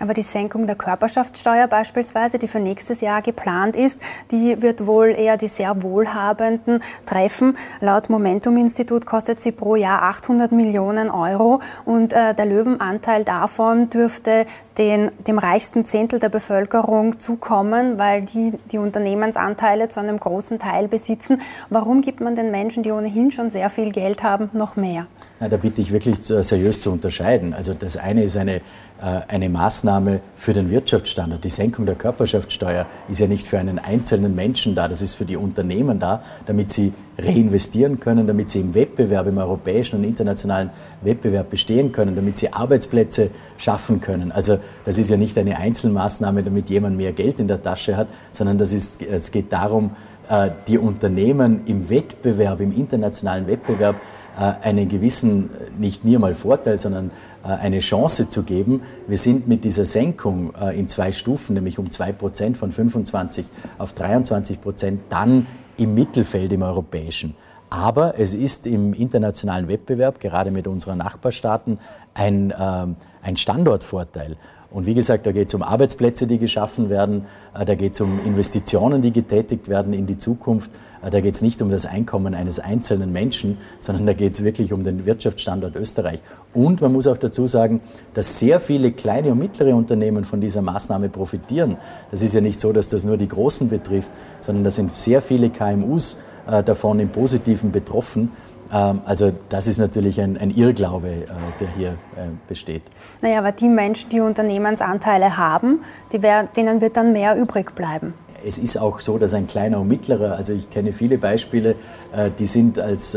Aber 0.00 0.14
die 0.14 0.22
Senkung 0.22 0.66
der 0.66 0.76
Körperschaftssteuer 0.76 1.66
beispielsweise, 1.68 2.38
die 2.38 2.48
für 2.48 2.60
nächstes 2.60 3.00
Jahr 3.00 3.22
geplant 3.22 3.76
ist, 3.76 4.00
die 4.30 4.60
wird 4.60 4.86
wohl 4.86 5.08
eher 5.08 5.36
die 5.36 5.46
sehr 5.46 5.82
Wohlhabenden 5.82 6.82
treffen. 7.06 7.56
Laut 7.80 8.10
Momentum-Institut 8.10 9.06
kostet 9.06 9.40
sie 9.40 9.52
pro 9.52 9.76
Jahr 9.76 10.02
800 10.02 10.52
Millionen 10.52 11.10
Euro 11.10 11.60
und 11.84 12.12
äh, 12.12 12.34
der 12.34 12.46
Löwenanteil 12.46 13.24
davon 13.24 13.90
dürfte 13.90 14.46
den, 14.78 15.10
dem 15.26 15.38
reichsten 15.38 15.84
Zehntel 15.84 16.18
der 16.18 16.28
Bevölkerung 16.28 17.20
zukommen, 17.20 17.98
weil 17.98 18.22
die 18.22 18.52
die 18.72 18.78
Unternehmensanteile 18.78 19.88
zu 19.88 20.00
einem 20.00 20.18
großen 20.18 20.58
Teil 20.58 20.88
besitzen. 20.88 21.40
Warum 21.70 22.00
gibt 22.00 22.20
man 22.20 22.36
den 22.36 22.50
Menschen, 22.50 22.82
die 22.82 22.92
ohnehin 22.92 23.30
schon 23.30 23.50
sehr 23.50 23.70
viel 23.70 23.92
Geld 23.92 24.22
haben, 24.22 24.50
noch 24.52 24.76
mehr? 24.76 25.06
Na, 25.40 25.48
da 25.48 25.56
bitte 25.56 25.80
ich 25.80 25.92
wirklich 25.92 26.16
seriös 26.20 26.80
zu 26.80 26.90
unterscheiden. 26.90 27.54
Also 27.54 27.74
das 27.74 27.96
eine 27.96 28.22
ist 28.22 28.36
eine 28.36 28.60
äh, 29.04 29.22
eine 29.26 29.48
Maßnahme 29.48 30.20
für 30.36 30.52
den 30.52 30.70
Wirtschaftsstandort. 30.70 31.42
Die 31.44 31.48
Senkung 31.48 31.84
der 31.84 31.96
Körperschaftssteuer 31.96 32.86
ist 33.08 33.18
ja 33.18 33.26
nicht 33.26 33.46
für 33.46 33.58
einen 33.58 33.78
einzelnen 33.78 34.34
Menschen 34.36 34.74
da, 34.76 34.86
das 34.86 35.02
ist 35.02 35.16
für 35.16 35.24
die 35.24 35.36
Unternehmen 35.36 35.98
da, 35.98 36.22
damit 36.46 36.70
sie 36.70 36.94
reinvestieren 37.18 38.00
können, 38.00 38.26
damit 38.26 38.50
sie 38.50 38.61
im 38.61 38.75
Wettbewerb, 38.75 39.26
im 39.26 39.38
europäischen 39.38 39.99
und 39.99 40.04
internationalen 40.04 40.71
Wettbewerb 41.02 41.50
bestehen 41.50 41.92
können, 41.92 42.16
damit 42.16 42.38
sie 42.38 42.52
Arbeitsplätze 42.52 43.30
schaffen 43.56 44.00
können. 44.00 44.33
Also 44.33 44.59
das 44.85 44.99
ist 44.99 45.11
ja 45.11 45.16
nicht 45.16 45.38
eine 45.38 45.59
Einzelmaßnahme, 45.59 46.42
damit 46.42 46.71
jemand 46.71 46.97
mehr 46.97 47.12
Geld 47.12 47.40
in 47.40 47.49
der 47.49 47.62
Tasche 47.62 47.97
hat, 47.97 48.09
sondern 48.30 48.59
das 48.59 48.73
ist, 48.73 49.02
es 49.02 49.30
geht 49.30 49.52
darum, 49.52 49.90
äh, 50.28 50.50
die 50.66 50.78
Unternehmen 50.78 51.62
im 51.66 51.88
Wettbewerb, 51.88 52.61
im 52.61 52.73
internationalen 52.73 53.47
Wettbewerb 53.47 53.97
einen 54.37 54.88
gewissen, 54.88 55.49
nicht 55.78 56.04
nur 56.04 56.18
mal 56.18 56.35
Vorteil, 56.35 56.76
sondern 56.76 57.12
eine 57.44 57.78
Chance 57.78 58.28
zu 58.28 58.42
geben. 58.42 58.83
Wir 59.06 59.16
sind 59.16 59.47
mit 59.47 59.62
dieser 59.62 59.85
Senkung 59.85 60.52
in 60.75 60.88
zwei 60.88 61.12
Stufen, 61.12 61.54
nämlich 61.54 61.78
um 61.78 61.92
zwei 61.92 62.11
Prozent 62.11 62.56
von 62.56 62.73
25 62.73 63.47
auf 63.78 63.92
23 63.92 64.61
Prozent, 64.61 65.02
dann 65.09 65.47
im 65.76 65.94
Mittelfeld 65.94 66.52
im 66.52 66.62
europäischen. 66.62 67.34
Aber 67.70 68.18
es 68.18 68.34
ist 68.34 68.66
im 68.66 68.94
internationalen 68.94 69.68
Wettbewerb, 69.68 70.20
gerade 70.20 70.50
mit 70.50 70.66
unseren 70.66 70.98
Nachbarstaaten, 70.98 71.78
ein, 72.14 72.50
äh, 72.50 72.86
ein 73.22 73.36
Standortvorteil. 73.36 74.36
Und 74.74 74.86
wie 74.86 74.94
gesagt, 74.94 75.24
da 75.24 75.30
geht 75.30 75.46
es 75.46 75.54
um 75.54 75.62
Arbeitsplätze, 75.62 76.26
die 76.26 76.36
geschaffen 76.36 76.90
werden, 76.90 77.26
äh, 77.56 77.64
da 77.64 77.76
geht 77.76 77.92
es 77.92 78.00
um 78.00 78.18
Investitionen, 78.26 79.02
die 79.02 79.12
getätigt 79.12 79.68
werden 79.68 79.92
in 79.92 80.04
die 80.04 80.18
Zukunft, 80.18 80.72
äh, 81.00 81.10
da 81.10 81.20
geht 81.20 81.36
es 81.36 81.42
nicht 81.42 81.62
um 81.62 81.70
das 81.70 81.86
Einkommen 81.86 82.34
eines 82.34 82.58
einzelnen 82.58 83.12
Menschen, 83.12 83.58
sondern 83.78 84.04
da 84.04 84.14
geht 84.14 84.34
es 84.34 84.42
wirklich 84.42 84.72
um 84.72 84.82
den 84.82 85.06
Wirtschaftsstandort 85.06 85.76
Österreich. 85.76 86.20
Und 86.52 86.80
man 86.80 86.92
muss 86.92 87.06
auch 87.06 87.16
dazu 87.16 87.46
sagen, 87.46 87.82
dass 88.14 88.40
sehr 88.40 88.58
viele 88.58 88.90
kleine 88.90 89.30
und 89.30 89.38
mittlere 89.38 89.76
Unternehmen 89.76 90.24
von 90.24 90.40
dieser 90.40 90.60
Maßnahme 90.60 91.08
profitieren. 91.08 91.76
Das 92.10 92.20
ist 92.20 92.34
ja 92.34 92.40
nicht 92.40 92.60
so, 92.60 92.72
dass 92.72 92.88
das 92.88 93.04
nur 93.04 93.16
die 93.16 93.28
Großen 93.28 93.68
betrifft, 93.68 94.10
sondern 94.40 94.64
da 94.64 94.70
sind 94.70 94.92
sehr 94.92 95.22
viele 95.22 95.50
KMUs 95.50 96.18
äh, 96.48 96.64
davon 96.64 96.98
im 96.98 97.10
Positiven 97.10 97.70
betroffen. 97.70 98.32
Ähm, 98.74 99.00
also 99.04 99.32
das 99.48 99.66
ist 99.66 99.78
natürlich 99.78 100.20
ein, 100.20 100.36
ein 100.36 100.50
Irrglaube, 100.50 101.08
äh, 101.08 101.26
der 101.60 101.68
hier 101.76 101.88
äh, 102.16 102.28
besteht. 102.48 102.82
Naja, 103.22 103.38
aber 103.38 103.52
die 103.52 103.68
Menschen, 103.68 104.10
die 104.10 104.20
Unternehmensanteile 104.20 105.36
haben, 105.36 105.80
die 106.12 106.22
wär, 106.22 106.44
denen 106.44 106.80
wird 106.80 106.96
dann 106.96 107.12
mehr 107.12 107.36
übrig 107.36 107.74
bleiben. 107.74 108.14
Es 108.46 108.58
ist 108.58 108.76
auch 108.76 109.00
so, 109.00 109.16
dass 109.16 109.32
ein 109.32 109.46
kleiner 109.46 109.80
und 109.80 109.88
mittlerer, 109.88 110.36
also 110.36 110.52
ich 110.52 110.68
kenne 110.68 110.92
viele 110.92 111.16
Beispiele, 111.16 111.76
äh, 112.12 112.30
die 112.36 112.46
sind 112.46 112.78
als 112.78 113.16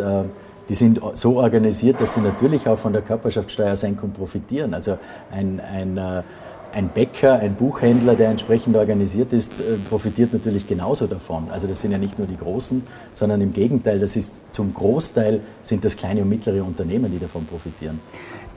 die 0.69 0.73
sind 0.73 0.99
so 1.13 1.37
organisiert, 1.37 2.01
dass 2.01 2.15
sie 2.15 2.19
natürlich 2.19 2.67
auch 2.67 2.77
von 2.77 2.91
der 2.91 3.01
Körperschaftssteuersenkung 3.01 4.11
profitieren. 4.11 4.73
Also 4.73 4.97
ein, 5.31 5.61
ein 5.61 5.97
ein 6.74 6.89
Bäcker, 6.89 7.39
ein 7.39 7.55
Buchhändler, 7.55 8.15
der 8.15 8.29
entsprechend 8.29 8.75
organisiert 8.75 9.33
ist, 9.33 9.59
äh, 9.59 9.77
profitiert 9.89 10.33
natürlich 10.33 10.67
genauso 10.67 11.07
davon. 11.07 11.50
Also 11.50 11.67
das 11.67 11.81
sind 11.81 11.91
ja 11.91 11.97
nicht 11.97 12.17
nur 12.17 12.27
die 12.27 12.38
Großen, 12.38 12.83
sondern 13.13 13.41
im 13.41 13.53
Gegenteil, 13.53 14.00
das 14.00 14.15
ist 14.15 14.53
zum 14.53 14.74
Großteil 14.74 15.41
sind 15.62 15.86
das 15.86 15.97
kleine 15.97 16.21
und 16.21 16.29
mittlere 16.29 16.63
Unternehmen, 16.63 17.12
die 17.12 17.19
davon 17.19 17.45
profitieren. 17.45 18.00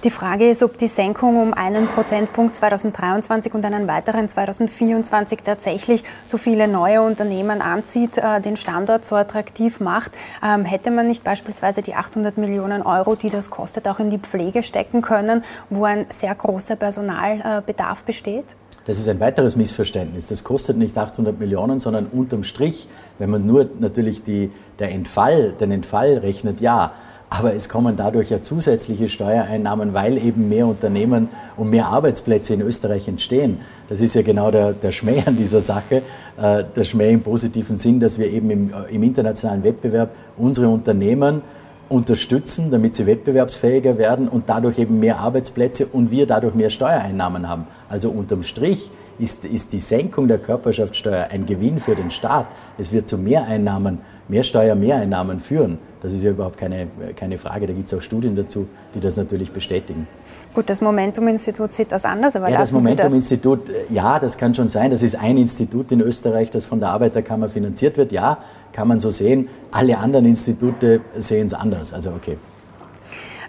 Die 0.03 0.11
Frage 0.11 0.49
ist, 0.49 0.63
ob 0.63 0.79
die 0.79 0.87
Senkung 0.87 1.37
um 1.37 1.53
einen 1.53 1.87
Prozentpunkt 1.87 2.57
2023 2.57 3.53
und 3.53 3.63
einen 3.67 3.87
weiteren 3.87 4.31
2024 4.31 5.41
tatsächlich 5.45 6.05
so 6.25 6.39
viele 6.39 6.69
neue 6.69 7.03
Unternehmen 7.03 7.61
anzieht, 7.61 8.17
äh, 8.17 8.41
den 8.41 8.57
Standort 8.57 9.05
so 9.05 9.15
attraktiv 9.15 9.79
macht. 9.79 10.13
Ähm, 10.43 10.65
hätte 10.65 10.91
man 10.91 11.07
nicht 11.07 11.23
beispielsweise 11.23 11.83
die 11.83 11.93
800 11.93 12.39
Millionen 12.39 12.81
Euro, 12.81 13.15
die 13.15 13.29
das 13.29 13.51
kostet, 13.51 13.87
auch 13.89 13.99
in 13.99 14.09
die 14.09 14.17
Pflege 14.17 14.63
stecken 14.63 15.03
können, 15.03 15.45
wo 15.69 15.85
ein 15.85 16.07
sehr 16.09 16.35
großer 16.35 16.77
Personalbedarf 16.77 18.03
besteht? 18.05 18.47
Das 18.87 18.99
ist 18.99 19.09
ein 19.11 19.21
weiteres 19.21 19.55
Missverständnis. 19.57 20.29
Das 20.29 20.45
kostet 20.45 20.79
nicht 20.79 20.97
800 20.97 21.39
Millionen, 21.39 21.79
sondern 21.79 22.07
unterm 22.07 22.45
Strich, 22.45 22.89
wenn 23.19 23.29
man 23.29 23.45
nur 23.45 23.69
natürlich 23.79 24.23
die, 24.23 24.51
der 24.79 24.93
Entfall, 24.93 25.53
den 25.53 25.71
Entfall 25.73 26.17
rechnet, 26.17 26.63
ja 26.63 26.95
aber 27.31 27.55
es 27.55 27.69
kommen 27.69 27.97
dadurch 27.97 28.31
ja 28.31 28.43
zusätzliche 28.43 29.09
Steuereinnahmen, 29.09 29.95
weil 29.95 30.19
eben 30.19 30.49
mehr 30.49 30.67
Unternehmen 30.67 31.29
und 31.57 31.71
mehr 31.71 31.87
Arbeitsplätze 31.87 32.55
in 32.55 32.61
Österreich 32.61 33.07
entstehen. 33.07 33.59
Das 33.89 34.01
ist 34.01 34.15
ja 34.15 34.23
genau 34.23 34.51
der, 34.51 34.73
der 34.73 34.91
Schmäh 34.91 35.23
an 35.25 35.37
dieser 35.37 35.61
Sache, 35.61 36.03
äh, 36.37 36.65
der 36.75 36.85
Schmäh 36.85 37.13
im 37.13 37.23
positiven 37.23 37.77
Sinn, 37.77 38.01
dass 38.01 38.19
wir 38.19 38.27
eben 38.27 38.51
im, 38.51 38.75
äh, 38.75 38.93
im 38.93 39.05
internationalen 39.05 39.63
Wettbewerb 39.63 40.11
unsere 40.37 40.69
Unternehmen 40.69 41.43
unterstützen, 41.89 42.71
damit 42.73 42.97
sie 42.97 43.07
wettbewerbsfähiger 43.07 43.97
werden 43.97 44.29
und 44.29 44.49
dadurch 44.49 44.79
eben 44.79 44.99
mehr 44.99 45.19
Arbeitsplätze 45.19 45.87
und 45.87 46.11
wir 46.11 46.27
dadurch 46.27 46.55
mehr 46.55 46.71
Steuereinnahmen 46.71 47.49
haben. 47.49 47.67
Also 47.89 48.11
unterm 48.11 48.43
Strich 48.43 48.91
ist, 49.21 49.45
ist 49.45 49.73
die 49.73 49.79
Senkung 49.79 50.27
der 50.27 50.39
Körperschaftssteuer 50.39 51.29
ein 51.31 51.47
Gewinn 51.47 51.79
für 51.79 51.95
den 51.95 52.11
Staat. 52.11 52.47
Es 52.77 52.93
wird 52.93 53.09
zu 53.09 53.19
Mehreinnahmen, 53.19 53.99
mehr 54.29 54.43
Steuermehreinnahmen 54.43 55.39
führen. 55.39 55.79
Das 56.03 56.15
ist 56.15 56.23
ja 56.23 56.31
überhaupt 56.31 56.57
keine, 56.57 56.89
keine 57.15 57.37
Frage. 57.37 57.67
Da 57.67 57.73
gibt 57.73 57.93
es 57.93 57.99
auch 57.99 58.03
Studien 58.03 58.35
dazu, 58.35 58.67
die 58.95 59.01
das 59.01 59.17
natürlich 59.17 59.53
bestätigen. 59.53 60.09
Gut, 60.55 60.71
das 60.71 60.81
Momentum-Institut 60.81 61.73
sieht 61.73 61.93
das 61.93 62.05
anders. 62.05 62.37
Aber 62.37 62.49
ja, 62.49 62.59
das 62.59 62.73
Momentum-Institut, 62.73 63.69
äh, 63.69 63.93
ja, 63.93 64.19
das 64.19 64.39
kann 64.39 64.55
schon 64.55 64.69
sein. 64.69 64.91
Das 64.91 65.03
ist 65.03 65.15
ein 65.17 65.37
Institut 65.37 65.93
in 65.93 66.01
Österreich, 66.01 66.51
das 66.51 66.65
von 66.67 66.81
der 66.81 66.91
Arbeiterkammer 66.91 67.49
finanziert 67.49 67.99
wird. 67.99 68.13
Ja, 68.13 68.39
kann 68.73 68.89
man 68.89 68.99
so 68.99 69.11
sehen. 69.11 69.49
Alle 69.71 69.99
anderen 69.99 70.25
Institute 70.25 71.01
sehen 71.19 71.47
es 71.47 71.55
anders. 71.55 71.93
Also 71.93 72.11
okay. 72.11 72.39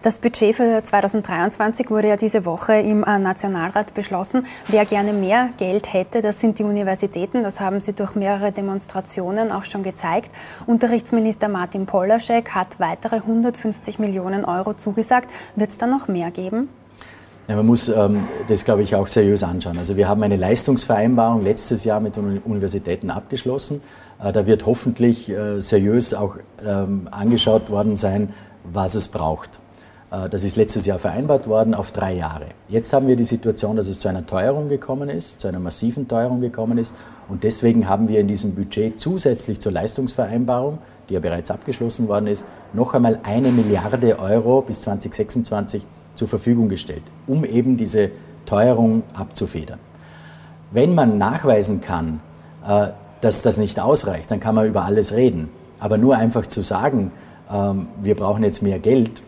Das 0.03 0.17
Budget 0.17 0.55
für 0.55 0.81
2023 0.83 1.91
wurde 1.91 2.07
ja 2.07 2.17
diese 2.17 2.43
Woche 2.43 2.73
im 2.73 3.03
äh, 3.03 3.19
Nationalrat 3.19 3.93
beschlossen. 3.93 4.47
Wer 4.67 4.85
gerne 4.85 5.13
mehr 5.13 5.49
Geld 5.59 5.93
hätte, 5.93 6.23
das 6.23 6.39
sind 6.39 6.57
die 6.57 6.63
Universitäten. 6.63 7.43
Das 7.43 7.59
haben 7.59 7.79
sie 7.81 7.93
durch 7.93 8.15
mehrere 8.15 8.51
Demonstrationen 8.51 9.51
auch 9.51 9.63
schon 9.63 9.83
gezeigt. 9.83 10.31
Unterrichtsminister 10.65 11.49
Martin 11.49 11.85
Polaschek 11.85 12.49
hat 12.55 12.79
weitere 12.79 13.17
150 13.17 13.99
Millionen 13.99 14.43
Euro 14.43 14.73
zugesagt. 14.73 15.29
Wird 15.55 15.69
es 15.69 15.77
da 15.77 15.85
noch 15.85 16.07
mehr 16.07 16.31
geben? 16.31 16.69
Ja, 17.47 17.55
man 17.55 17.67
muss 17.67 17.87
ähm, 17.87 18.27
das, 18.47 18.65
glaube 18.65 18.81
ich, 18.81 18.95
auch 18.95 19.05
seriös 19.05 19.43
anschauen. 19.43 19.77
Also 19.77 19.97
wir 19.97 20.07
haben 20.07 20.23
eine 20.23 20.35
Leistungsvereinbarung 20.35 21.43
letztes 21.43 21.83
Jahr 21.83 21.99
mit 21.99 22.15
den 22.15 22.39
Universitäten 22.39 23.11
abgeschlossen. 23.11 23.83
Äh, 24.19 24.31
da 24.33 24.47
wird 24.47 24.65
hoffentlich 24.65 25.29
äh, 25.29 25.61
seriös 25.61 26.15
auch 26.15 26.37
ähm, 26.65 27.07
angeschaut 27.11 27.69
worden 27.69 27.95
sein, 27.95 28.33
was 28.63 28.95
es 28.95 29.07
braucht. 29.07 29.60
Äh, 30.11 30.29
das 30.29 30.43
ist 30.43 30.57
letztes 30.57 30.85
Jahr 30.85 30.99
vereinbart 30.99 31.47
worden 31.47 31.73
auf 31.73 31.91
drei 31.91 32.13
Jahre. 32.13 32.45
Jetzt 32.67 32.93
haben 32.93 33.07
wir 33.07 33.15
die 33.15 33.23
Situation, 33.23 33.77
dass 33.77 33.87
es 33.87 33.99
zu 33.99 34.09
einer 34.09 34.25
Teuerung 34.25 34.69
gekommen 34.69 35.09
ist, 35.09 35.41
zu 35.41 35.47
einer 35.47 35.59
massiven 35.59 36.07
Teuerung 36.07 36.41
gekommen 36.41 36.77
ist. 36.77 36.95
Und 37.29 37.43
deswegen 37.43 37.87
haben 37.87 38.09
wir 38.09 38.19
in 38.19 38.27
diesem 38.27 38.53
Budget 38.53 38.99
zusätzlich 38.99 39.59
zur 39.59 39.71
Leistungsvereinbarung, 39.71 40.79
die 41.09 41.13
ja 41.15 41.19
bereits 41.19 41.49
abgeschlossen 41.49 42.07
worden 42.07 42.27
ist, 42.27 42.45
noch 42.73 42.93
einmal 42.93 43.19
eine 43.23 43.51
Milliarde 43.51 44.19
Euro 44.19 44.61
bis 44.61 44.81
2026 44.81 45.85
zur 46.15 46.27
Verfügung 46.27 46.69
gestellt, 46.69 47.03
um 47.25 47.45
eben 47.45 47.77
diese 47.77 48.11
Teuerung 48.45 49.03
abzufedern. 49.13 49.79
Wenn 50.71 50.93
man 50.93 51.17
nachweisen 51.17 51.81
kann, 51.81 52.21
äh, 52.65 52.89
dass 53.21 53.43
das 53.43 53.57
nicht 53.57 53.79
ausreicht, 53.79 54.31
dann 54.31 54.39
kann 54.39 54.55
man 54.55 54.67
über 54.67 54.83
alles 54.83 55.13
reden. 55.13 55.49
Aber 55.79 55.97
nur 55.97 56.15
einfach 56.15 56.45
zu 56.45 56.61
sagen, 56.61 57.11
ähm, 57.51 57.87
wir 58.01 58.15
brauchen 58.15 58.43
jetzt 58.43 58.61
mehr 58.61 58.79
Geld, 58.79 59.21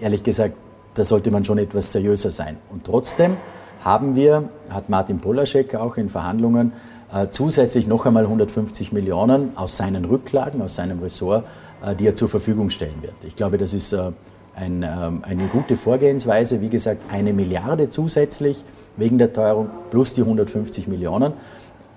ehrlich 0.00 0.22
gesagt, 0.22 0.54
da 0.94 1.04
sollte 1.04 1.30
man 1.30 1.44
schon 1.44 1.58
etwas 1.58 1.92
seriöser 1.92 2.30
sein. 2.30 2.58
Und 2.70 2.84
trotzdem 2.84 3.36
haben 3.84 4.16
wir, 4.16 4.48
hat 4.68 4.88
Martin 4.88 5.20
Polaschek 5.20 5.74
auch 5.74 5.96
in 5.96 6.08
Verhandlungen, 6.08 6.72
äh, 7.12 7.28
zusätzlich 7.30 7.86
noch 7.86 8.06
einmal 8.06 8.24
150 8.24 8.92
Millionen 8.92 9.56
aus 9.56 9.76
seinen 9.76 10.04
Rücklagen, 10.04 10.60
aus 10.60 10.74
seinem 10.74 11.00
Ressort, 11.00 11.44
äh, 11.82 11.94
die 11.94 12.06
er 12.06 12.16
zur 12.16 12.28
Verfügung 12.28 12.70
stellen 12.70 13.00
wird. 13.00 13.14
Ich 13.26 13.36
glaube, 13.36 13.58
das 13.58 13.72
ist 13.72 13.92
äh, 13.92 14.10
ein, 14.54 14.82
ähm, 14.82 15.22
eine 15.22 15.46
gute 15.46 15.76
Vorgehensweise. 15.76 16.60
Wie 16.60 16.68
gesagt, 16.68 17.12
eine 17.12 17.32
Milliarde 17.32 17.88
zusätzlich 17.88 18.64
wegen 18.96 19.18
der 19.18 19.32
Teuerung 19.32 19.70
plus 19.90 20.14
die 20.14 20.22
150 20.22 20.88
Millionen. 20.88 21.32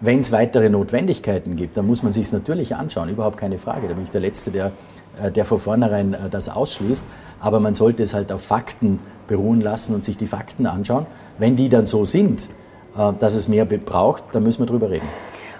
Wenn 0.03 0.19
es 0.19 0.31
weitere 0.31 0.67
Notwendigkeiten 0.69 1.55
gibt, 1.55 1.77
dann 1.77 1.85
muss 1.85 2.01
man 2.01 2.11
sich 2.11 2.23
es 2.23 2.31
natürlich 2.31 2.75
anschauen, 2.75 3.07
überhaupt 3.09 3.37
keine 3.37 3.59
Frage. 3.59 3.87
Da 3.87 3.93
bin 3.93 4.03
ich 4.03 4.09
der 4.09 4.21
Letzte, 4.21 4.49
der, 4.49 4.71
äh, 5.21 5.29
der 5.29 5.45
von 5.45 5.59
vornherein 5.59 6.15
äh, 6.15 6.27
das 6.27 6.49
ausschließt. 6.49 7.05
Aber 7.39 7.59
man 7.59 7.75
sollte 7.75 8.01
es 8.01 8.15
halt 8.15 8.31
auf 8.31 8.43
Fakten 8.43 8.99
beruhen 9.27 9.61
lassen 9.61 9.93
und 9.93 10.03
sich 10.03 10.17
die 10.17 10.25
Fakten 10.25 10.65
anschauen. 10.65 11.05
Wenn 11.37 11.55
die 11.55 11.69
dann 11.69 11.85
so 11.85 12.03
sind, 12.03 12.49
äh, 12.97 13.13
dass 13.19 13.35
es 13.35 13.47
mehr 13.47 13.65
braucht, 13.65 14.23
dann 14.31 14.41
müssen 14.41 14.63
wir 14.63 14.65
darüber 14.65 14.89
reden. 14.89 15.07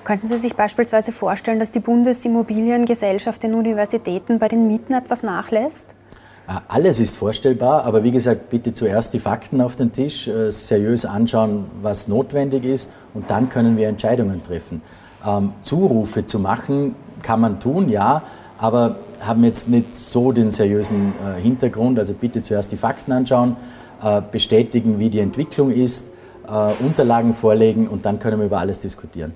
Könnten 0.03 0.25
Sie 0.25 0.37
sich 0.37 0.55
beispielsweise 0.55 1.11
vorstellen, 1.11 1.59
dass 1.59 1.69
die 1.69 1.79
Bundesimmobiliengesellschaft 1.79 3.43
den 3.43 3.53
Universitäten 3.53 4.39
bei 4.39 4.47
den 4.47 4.67
Mieten 4.67 4.93
etwas 4.93 5.21
nachlässt? 5.21 5.95
Alles 6.67 6.99
ist 6.99 7.15
vorstellbar, 7.15 7.85
aber 7.85 8.03
wie 8.03 8.11
gesagt, 8.11 8.49
bitte 8.49 8.73
zuerst 8.73 9.13
die 9.13 9.19
Fakten 9.19 9.61
auf 9.61 9.75
den 9.75 9.91
Tisch, 9.91 10.27
äh, 10.27 10.51
seriös 10.51 11.05
anschauen, 11.05 11.65
was 11.81 12.07
notwendig 12.07 12.65
ist 12.65 12.89
und 13.13 13.29
dann 13.29 13.47
können 13.47 13.77
wir 13.77 13.87
Entscheidungen 13.87 14.43
treffen. 14.43 14.81
Ähm, 15.25 15.53
Zurufe 15.61 16.25
zu 16.25 16.39
machen 16.39 16.95
kann 17.21 17.39
man 17.39 17.59
tun, 17.59 17.89
ja, 17.89 18.23
aber 18.57 18.97
haben 19.21 19.43
jetzt 19.43 19.69
nicht 19.69 19.95
so 19.95 20.31
den 20.31 20.51
seriösen 20.51 21.13
äh, 21.23 21.39
Hintergrund. 21.39 21.99
Also 21.99 22.13
bitte 22.13 22.41
zuerst 22.41 22.71
die 22.71 22.77
Fakten 22.77 23.11
anschauen, 23.11 23.55
äh, 24.03 24.21
bestätigen, 24.31 24.99
wie 24.99 25.09
die 25.09 25.19
Entwicklung 25.19 25.71
ist, 25.71 26.11
Unterlagen 26.79 27.33
vorlegen 27.33 27.87
und 27.87 28.05
dann 28.05 28.19
können 28.19 28.39
wir 28.39 28.47
über 28.47 28.57
alles 28.57 28.79
diskutieren. 28.81 29.33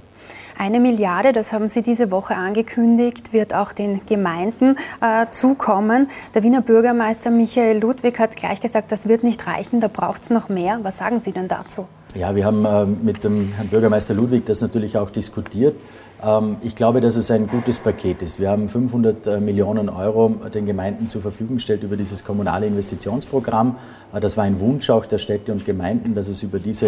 Eine 0.57 0.79
Milliarde, 0.79 1.33
das 1.33 1.51
haben 1.51 1.67
Sie 1.67 1.81
diese 1.81 2.11
Woche 2.11 2.35
angekündigt, 2.35 3.33
wird 3.33 3.53
auch 3.53 3.73
den 3.73 4.05
Gemeinden 4.05 4.77
äh, 5.01 5.25
zukommen. 5.31 6.07
Der 6.33 6.43
Wiener 6.43 6.61
Bürgermeister 6.61 7.29
Michael 7.29 7.79
Ludwig 7.79 8.19
hat 8.19 8.37
gleich 8.37 8.61
gesagt, 8.61 8.91
das 8.91 9.07
wird 9.07 9.23
nicht 9.23 9.45
reichen, 9.47 9.81
da 9.81 9.89
braucht 9.89 10.23
es 10.23 10.29
noch 10.29 10.47
mehr. 10.47 10.79
Was 10.83 10.97
sagen 10.97 11.19
Sie 11.19 11.33
denn 11.33 11.49
dazu? 11.49 11.87
Ja, 12.13 12.33
wir 12.33 12.45
haben 12.45 12.63
äh, 12.63 12.85
mit 12.85 13.25
dem 13.25 13.51
Herrn 13.57 13.67
Bürgermeister 13.67 14.13
Ludwig 14.13 14.45
das 14.45 14.61
natürlich 14.61 14.97
auch 14.97 15.09
diskutiert. 15.09 15.75
Ähm, 16.23 16.57
ich 16.61 16.75
glaube, 16.75 17.01
dass 17.01 17.15
es 17.15 17.29
ein 17.31 17.47
gutes 17.47 17.79
Paket 17.79 18.21
ist. 18.21 18.39
Wir 18.39 18.49
haben 18.49 18.69
500 18.69 19.27
äh, 19.27 19.39
Millionen 19.39 19.89
Euro 19.89 20.29
den 20.53 20.65
Gemeinden 20.65 21.09
zur 21.09 21.21
Verfügung 21.21 21.57
gestellt 21.57 21.83
über 21.83 21.97
dieses 21.97 22.23
kommunale 22.23 22.67
Investitionsprogramm. 22.67 23.75
Äh, 24.13 24.19
das 24.19 24.37
war 24.37 24.45
ein 24.45 24.59
Wunsch 24.59 24.89
auch 24.89 25.05
der 25.05 25.17
Städte 25.17 25.51
und 25.51 25.65
Gemeinden, 25.65 26.15
dass 26.15 26.27
es 26.27 26.41
über 26.43 26.59
diese 26.59 26.87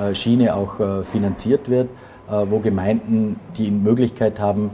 äh, 0.00 0.14
Schiene 0.14 0.54
auch 0.54 1.04
finanziert 1.04 1.68
wird, 1.68 1.88
wo 2.28 2.58
Gemeinden 2.60 3.38
die 3.58 3.70
Möglichkeit 3.70 4.40
haben, 4.40 4.70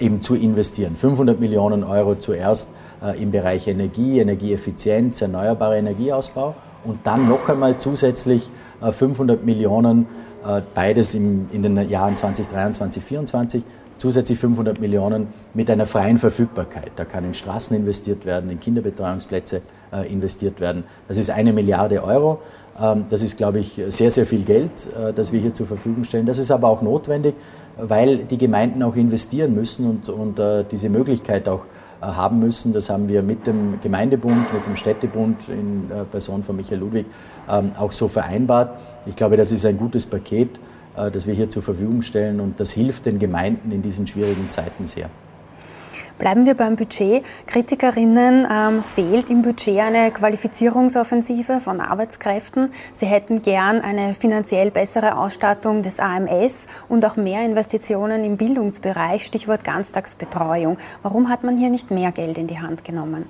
eben 0.00 0.20
zu 0.20 0.34
investieren. 0.34 0.96
500 0.96 1.38
Millionen 1.38 1.84
Euro 1.84 2.16
zuerst 2.16 2.70
im 3.18 3.30
Bereich 3.30 3.68
Energie, 3.68 4.18
Energieeffizienz, 4.18 5.22
erneuerbarer 5.22 5.76
Energieausbau 5.76 6.56
und 6.84 7.06
dann 7.06 7.28
noch 7.28 7.48
einmal 7.48 7.78
zusätzlich 7.78 8.50
500 8.80 9.44
Millionen 9.44 10.06
äh, 10.46 10.62
beides 10.74 11.14
in 11.14 11.48
den 11.50 11.88
Jahren 11.88 12.16
2023, 12.16 12.76
2024 12.76 13.64
zusätzlich 13.98 14.38
500 14.38 14.80
Millionen 14.80 15.28
mit 15.54 15.70
einer 15.70 15.86
freien 15.86 16.18
Verfügbarkeit. 16.18 16.92
Da 16.96 17.04
kann 17.04 17.24
in 17.24 17.34
Straßen 17.34 17.76
investiert 17.76 18.26
werden, 18.26 18.50
in 18.50 18.60
Kinderbetreuungsplätze 18.60 19.62
äh, 19.92 20.12
investiert 20.12 20.60
werden. 20.60 20.84
Das 21.08 21.16
ist 21.16 21.30
eine 21.30 21.52
Milliarde 21.52 22.04
Euro. 22.04 22.40
Ähm, 22.80 23.04
das 23.10 23.22
ist, 23.22 23.36
glaube 23.36 23.60
ich, 23.60 23.80
sehr, 23.88 24.10
sehr 24.10 24.26
viel 24.26 24.44
Geld, 24.44 24.88
äh, 24.94 25.12
das 25.12 25.32
wir 25.32 25.40
hier 25.40 25.54
zur 25.54 25.66
Verfügung 25.66 26.04
stellen. 26.04 26.26
Das 26.26 26.38
ist 26.38 26.50
aber 26.50 26.68
auch 26.68 26.82
notwendig, 26.82 27.34
weil 27.76 28.18
die 28.18 28.38
Gemeinden 28.38 28.82
auch 28.82 28.96
investieren 28.96 29.54
müssen 29.54 29.88
und, 29.88 30.08
und 30.08 30.40
diese 30.70 30.88
Möglichkeit 30.88 31.46
auch 31.46 31.66
äh, 32.00 32.04
haben 32.04 32.40
müssen. 32.40 32.74
Das 32.74 32.90
haben 32.90 33.08
wir 33.08 33.22
mit 33.22 33.46
dem 33.46 33.80
Gemeindebund, 33.80 34.52
mit 34.52 34.66
dem 34.66 34.76
Städtebund 34.76 35.48
in 35.48 35.90
äh, 35.90 36.04
Person 36.04 36.42
von 36.42 36.54
Michael 36.54 36.80
Ludwig 36.80 37.06
ähm, 37.48 37.72
auch 37.78 37.90
so 37.90 38.06
vereinbart. 38.06 38.78
Ich 39.06 39.16
glaube, 39.16 39.38
das 39.38 39.50
ist 39.50 39.64
ein 39.64 39.78
gutes 39.78 40.04
Paket, 40.04 40.50
äh, 40.94 41.10
das 41.10 41.26
wir 41.26 41.32
hier 41.32 41.48
zur 41.48 41.62
Verfügung 41.62 42.02
stellen 42.02 42.40
und 42.40 42.60
das 42.60 42.72
hilft 42.72 43.06
den 43.06 43.18
Gemeinden 43.18 43.72
in 43.72 43.80
diesen 43.80 44.06
schwierigen 44.06 44.50
Zeiten 44.50 44.84
sehr. 44.84 45.08
Bleiben 46.18 46.46
wir 46.46 46.54
beim 46.54 46.76
Budget. 46.76 47.24
Kritikerinnen 47.46 48.46
ähm, 48.50 48.82
fehlt 48.82 49.28
im 49.28 49.42
Budget 49.42 49.80
eine 49.80 50.10
Qualifizierungsoffensive 50.10 51.60
von 51.60 51.78
Arbeitskräften. 51.80 52.70
Sie 52.94 53.04
hätten 53.04 53.42
gern 53.42 53.82
eine 53.82 54.14
finanziell 54.14 54.70
bessere 54.70 55.18
Ausstattung 55.18 55.82
des 55.82 56.00
AMS 56.00 56.68
und 56.88 57.04
auch 57.04 57.16
mehr 57.16 57.44
Investitionen 57.44 58.24
im 58.24 58.38
Bildungsbereich, 58.38 59.26
Stichwort 59.26 59.62
Ganztagsbetreuung. 59.62 60.78
Warum 61.02 61.28
hat 61.28 61.44
man 61.44 61.58
hier 61.58 61.68
nicht 61.68 61.90
mehr 61.90 62.12
Geld 62.12 62.38
in 62.38 62.46
die 62.46 62.58
Hand 62.58 62.82
genommen? 62.82 63.26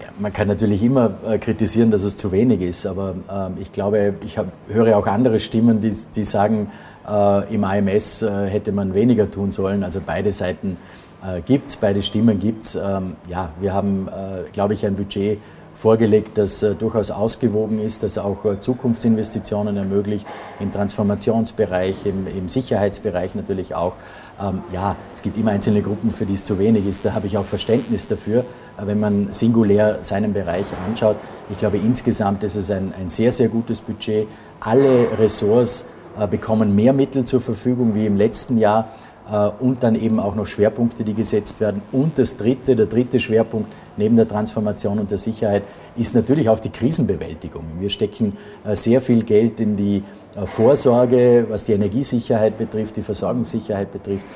Ja, 0.00 0.08
man 0.18 0.30
kann 0.30 0.48
natürlich 0.48 0.82
immer 0.82 1.14
äh, 1.26 1.38
kritisieren, 1.38 1.90
dass 1.90 2.02
es 2.02 2.18
zu 2.18 2.32
wenig 2.32 2.60
ist, 2.60 2.84
aber 2.84 3.14
äh, 3.30 3.62
ich 3.62 3.72
glaube, 3.72 4.14
ich 4.26 4.36
hab, 4.36 4.48
höre 4.68 4.98
auch 4.98 5.06
andere 5.06 5.40
Stimmen, 5.40 5.80
die, 5.80 5.94
die 6.14 6.24
sagen, 6.24 6.70
äh, 7.08 7.54
im 7.54 7.64
AMS 7.64 8.22
äh, 8.22 8.46
hätte 8.46 8.72
man 8.72 8.92
weniger 8.92 9.30
tun 9.30 9.50
sollen. 9.50 9.82
Also 9.84 10.00
beide 10.04 10.32
Seiten 10.32 10.76
äh, 11.24 11.40
gibt 11.40 11.70
es, 11.70 11.76
beide 11.76 12.02
Stimmen 12.02 12.38
gibt 12.38 12.64
es. 12.64 12.74
Ähm, 12.74 13.16
ja, 13.28 13.52
wir 13.60 13.72
haben, 13.72 14.08
äh, 14.08 14.50
glaube 14.52 14.74
ich, 14.74 14.84
ein 14.86 14.96
Budget 14.96 15.38
vorgelegt, 15.74 16.38
das 16.38 16.62
äh, 16.62 16.74
durchaus 16.74 17.10
ausgewogen 17.10 17.78
ist, 17.78 18.02
das 18.02 18.16
auch 18.16 18.44
äh, 18.44 18.60
Zukunftsinvestitionen 18.60 19.76
ermöglicht, 19.76 20.26
im 20.60 20.70
Transformationsbereich, 20.70 22.06
im, 22.06 22.26
im 22.26 22.48
Sicherheitsbereich 22.48 23.34
natürlich 23.34 23.74
auch. 23.74 23.94
Ähm, 24.40 24.62
ja, 24.72 24.96
es 25.14 25.22
gibt 25.22 25.36
immer 25.36 25.50
einzelne 25.50 25.82
Gruppen, 25.82 26.10
für 26.10 26.26
die 26.26 26.34
es 26.34 26.44
zu 26.44 26.58
wenig 26.58 26.86
ist. 26.86 27.04
Da 27.04 27.14
habe 27.14 27.26
ich 27.26 27.36
auch 27.36 27.44
Verständnis 27.44 28.08
dafür, 28.08 28.40
äh, 28.40 28.86
wenn 28.86 29.00
man 29.00 29.32
singulär 29.32 29.98
seinen 30.02 30.32
Bereich 30.32 30.66
anschaut. 30.86 31.16
Ich 31.50 31.58
glaube, 31.58 31.78
insgesamt 31.78 32.42
ist 32.44 32.54
es 32.54 32.70
ein, 32.70 32.92
ein 32.98 33.08
sehr, 33.08 33.32
sehr 33.32 33.48
gutes 33.48 33.80
Budget. 33.80 34.26
Alle 34.60 35.08
Ressorts 35.18 35.88
äh, 36.18 36.26
bekommen 36.28 36.74
mehr 36.74 36.92
Mittel 36.92 37.24
zur 37.24 37.40
Verfügung 37.40 37.94
wie 37.94 38.06
im 38.06 38.16
letzten 38.16 38.58
Jahr. 38.58 38.88
Äh, 39.30 39.50
und 39.58 39.82
dann 39.82 39.94
eben 39.94 40.20
auch 40.20 40.34
noch 40.34 40.46
Schwerpunkte, 40.46 41.04
die 41.04 41.14
gesetzt 41.14 41.60
werden. 41.60 41.82
Und 41.92 42.18
das 42.18 42.36
dritte, 42.36 42.76
der 42.76 42.86
dritte 42.86 43.18
Schwerpunkt 43.18 43.70
neben 43.96 44.16
der 44.16 44.28
Transformation 44.28 44.98
und 44.98 45.10
der 45.10 45.18
Sicherheit 45.18 45.62
ist 45.96 46.14
natürlich 46.14 46.48
auch 46.48 46.58
die 46.58 46.70
Krisenbewältigung. 46.70 47.64
Wir 47.78 47.88
stecken 47.88 48.36
äh, 48.64 48.74
sehr 48.74 49.00
viel 49.00 49.22
Geld 49.22 49.60
in 49.60 49.76
die 49.76 50.02
äh, 50.36 50.46
Vorsorge, 50.46 51.46
was 51.48 51.64
die 51.64 51.72
Energiesicherheit 51.72 52.58
betrifft, 52.58 52.96
die 52.96 53.02
Versorgungssicherheit 53.02 53.92
betrifft, 53.92 54.26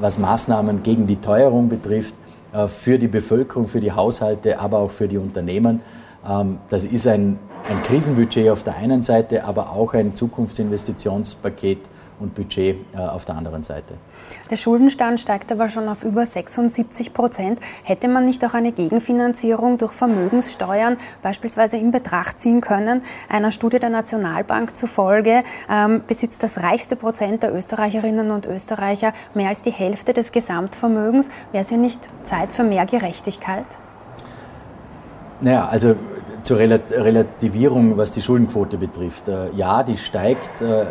was 0.00 0.18
Maßnahmen 0.18 0.82
gegen 0.82 1.06
die 1.06 1.20
Teuerung 1.20 1.68
betrifft, 1.68 2.14
für 2.66 2.98
die 2.98 3.06
Bevölkerung, 3.06 3.68
für 3.68 3.80
die 3.80 3.92
Haushalte, 3.92 4.58
aber 4.58 4.78
auch 4.78 4.90
für 4.90 5.06
die 5.06 5.16
Unternehmen. 5.16 5.80
Ähm, 6.28 6.58
das 6.68 6.84
ist 6.84 7.06
ein, 7.06 7.38
ein 7.68 7.82
Krisenbudget 7.84 8.50
auf 8.50 8.62
der 8.62 8.76
einen 8.76 9.02
Seite, 9.02 9.44
aber 9.44 9.70
auch 9.70 9.94
ein 9.94 10.16
Zukunftsinvestitionspaket 10.16 11.78
und 12.20 12.34
Budget 12.34 12.76
äh, 12.94 12.98
auf 12.98 13.24
der 13.24 13.36
anderen 13.36 13.62
Seite. 13.62 13.94
Der 14.50 14.56
Schuldenstand 14.56 15.20
steigt 15.20 15.50
aber 15.50 15.68
schon 15.68 15.88
auf 15.88 16.04
über 16.04 16.24
76 16.24 17.12
Prozent. 17.12 17.58
Hätte 17.82 18.08
man 18.08 18.24
nicht 18.24 18.44
auch 18.44 18.54
eine 18.54 18.72
Gegenfinanzierung 18.72 19.78
durch 19.78 19.92
Vermögenssteuern 19.92 20.96
beispielsweise 21.22 21.76
in 21.76 21.90
Betracht 21.90 22.38
ziehen 22.38 22.60
können? 22.60 23.02
Einer 23.28 23.52
Studie 23.52 23.78
der 23.78 23.90
Nationalbank 23.90 24.76
zufolge 24.76 25.42
ähm, 25.70 26.02
besitzt 26.06 26.42
das 26.42 26.62
reichste 26.62 26.96
Prozent 26.96 27.42
der 27.42 27.54
Österreicherinnen 27.54 28.30
und 28.30 28.46
Österreicher 28.46 29.12
mehr 29.34 29.48
als 29.48 29.62
die 29.62 29.72
Hälfte 29.72 30.12
des 30.12 30.32
Gesamtvermögens. 30.32 31.30
Wäre 31.52 31.64
es 31.64 31.70
hier 31.70 31.78
nicht 31.78 32.00
Zeit 32.22 32.52
für 32.52 32.64
mehr 32.64 32.86
Gerechtigkeit? 32.86 33.66
Naja, 35.40 35.66
also 35.66 35.96
zur 36.50 36.58
Relativierung, 36.58 37.96
was 37.96 38.10
die 38.10 38.22
Schuldenquote 38.22 38.76
betrifft. 38.76 39.28
Äh, 39.28 39.52
ja, 39.54 39.84
die 39.84 39.96
steigt, 39.96 40.60
äh, 40.60 40.84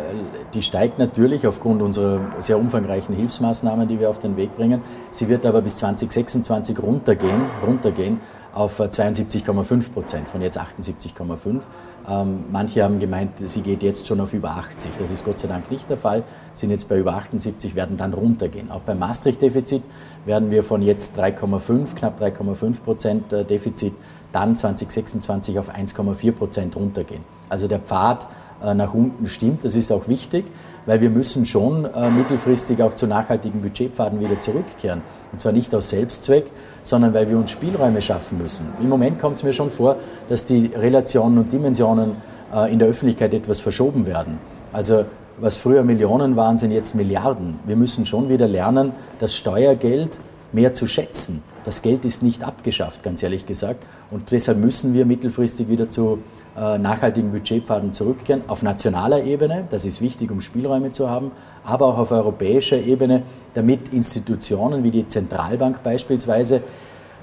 die 0.54 0.62
steigt 0.62 0.98
natürlich 0.98 1.46
aufgrund 1.46 1.82
unserer 1.82 2.18
sehr 2.38 2.58
umfangreichen 2.58 3.14
Hilfsmaßnahmen, 3.14 3.86
die 3.86 4.00
wir 4.00 4.08
auf 4.08 4.18
den 4.18 4.38
Weg 4.38 4.56
bringen. 4.56 4.80
Sie 5.10 5.28
wird 5.28 5.44
aber 5.44 5.60
bis 5.60 5.76
2026 5.76 6.82
runtergehen, 6.82 7.42
runtergehen 7.66 8.20
auf 8.54 8.80
72,5 8.80 9.92
Prozent 9.92 10.28
von 10.28 10.40
jetzt 10.40 10.58
78,5. 10.58 11.60
Ähm, 12.08 12.44
manche 12.50 12.82
haben 12.82 12.98
gemeint, 12.98 13.32
sie 13.36 13.60
geht 13.60 13.82
jetzt 13.82 14.06
schon 14.06 14.18
auf 14.20 14.32
über 14.32 14.52
80. 14.52 14.92
Das 14.98 15.10
ist 15.10 15.26
Gott 15.26 15.40
sei 15.40 15.48
Dank 15.48 15.70
nicht 15.70 15.90
der 15.90 15.98
Fall. 15.98 16.24
Sind 16.54 16.70
jetzt 16.70 16.88
bei 16.88 16.98
über 16.98 17.14
78, 17.14 17.74
werden 17.74 17.98
dann 17.98 18.14
runtergehen. 18.14 18.70
Auch 18.70 18.80
beim 18.80 18.98
Maastricht-Defizit 18.98 19.82
werden 20.24 20.50
wir 20.50 20.64
von 20.64 20.80
jetzt 20.80 21.18
3,5, 21.18 21.94
knapp 21.96 22.18
3,5 22.18 22.80
Prozent 22.80 23.32
äh, 23.32 23.44
Defizit 23.44 23.92
dann 24.32 24.56
2026 24.56 25.58
auf 25.58 25.74
1,4 25.74 26.32
Prozent 26.32 26.76
runtergehen. 26.76 27.24
Also 27.48 27.66
der 27.66 27.80
Pfad 27.80 28.26
äh, 28.62 28.74
nach 28.74 28.94
unten 28.94 29.26
stimmt. 29.26 29.64
Das 29.64 29.74
ist 29.74 29.90
auch 29.90 30.08
wichtig, 30.08 30.44
weil 30.86 31.00
wir 31.00 31.10
müssen 31.10 31.46
schon 31.46 31.84
äh, 31.86 32.10
mittelfristig 32.10 32.82
auch 32.82 32.94
zu 32.94 33.06
nachhaltigen 33.06 33.62
Budgetpfaden 33.62 34.20
wieder 34.20 34.38
zurückkehren. 34.40 35.02
Und 35.32 35.40
zwar 35.40 35.52
nicht 35.52 35.74
aus 35.74 35.90
Selbstzweck, 35.90 36.50
sondern 36.82 37.14
weil 37.14 37.28
wir 37.28 37.38
uns 37.38 37.50
Spielräume 37.50 38.02
schaffen 38.02 38.38
müssen. 38.38 38.68
Im 38.80 38.88
Moment 38.88 39.18
kommt 39.18 39.36
es 39.36 39.42
mir 39.42 39.52
schon 39.52 39.70
vor, 39.70 39.96
dass 40.28 40.46
die 40.46 40.66
Relationen 40.66 41.38
und 41.38 41.52
Dimensionen 41.52 42.16
äh, 42.54 42.72
in 42.72 42.78
der 42.78 42.88
Öffentlichkeit 42.88 43.34
etwas 43.34 43.60
verschoben 43.60 44.06
werden. 44.06 44.38
Also 44.72 45.04
was 45.38 45.56
früher 45.56 45.82
Millionen 45.82 46.36
waren, 46.36 46.58
sind 46.58 46.70
jetzt 46.70 46.94
Milliarden. 46.94 47.58
Wir 47.64 47.76
müssen 47.76 48.04
schon 48.04 48.28
wieder 48.28 48.46
lernen, 48.46 48.92
das 49.20 49.34
Steuergeld 49.34 50.20
mehr 50.52 50.74
zu 50.74 50.86
schätzen. 50.86 51.42
Das 51.64 51.82
Geld 51.82 52.04
ist 52.04 52.22
nicht 52.22 52.42
abgeschafft, 52.42 53.02
ganz 53.02 53.22
ehrlich 53.22 53.46
gesagt. 53.46 53.82
Und 54.10 54.30
deshalb 54.32 54.58
müssen 54.58 54.94
wir 54.94 55.04
mittelfristig 55.04 55.68
wieder 55.68 55.88
zu 55.88 56.18
äh, 56.56 56.78
nachhaltigen 56.78 57.30
Budgetpfaden 57.30 57.92
zurückkehren. 57.92 58.42
Auf 58.48 58.62
nationaler 58.62 59.24
Ebene, 59.24 59.66
das 59.70 59.84
ist 59.84 60.00
wichtig, 60.00 60.30
um 60.30 60.40
Spielräume 60.40 60.92
zu 60.92 61.08
haben, 61.08 61.30
aber 61.64 61.86
auch 61.86 61.98
auf 61.98 62.10
europäischer 62.10 62.78
Ebene, 62.78 63.22
damit 63.54 63.92
Institutionen 63.92 64.82
wie 64.82 64.90
die 64.90 65.06
Zentralbank 65.06 65.82
beispielsweise 65.82 66.62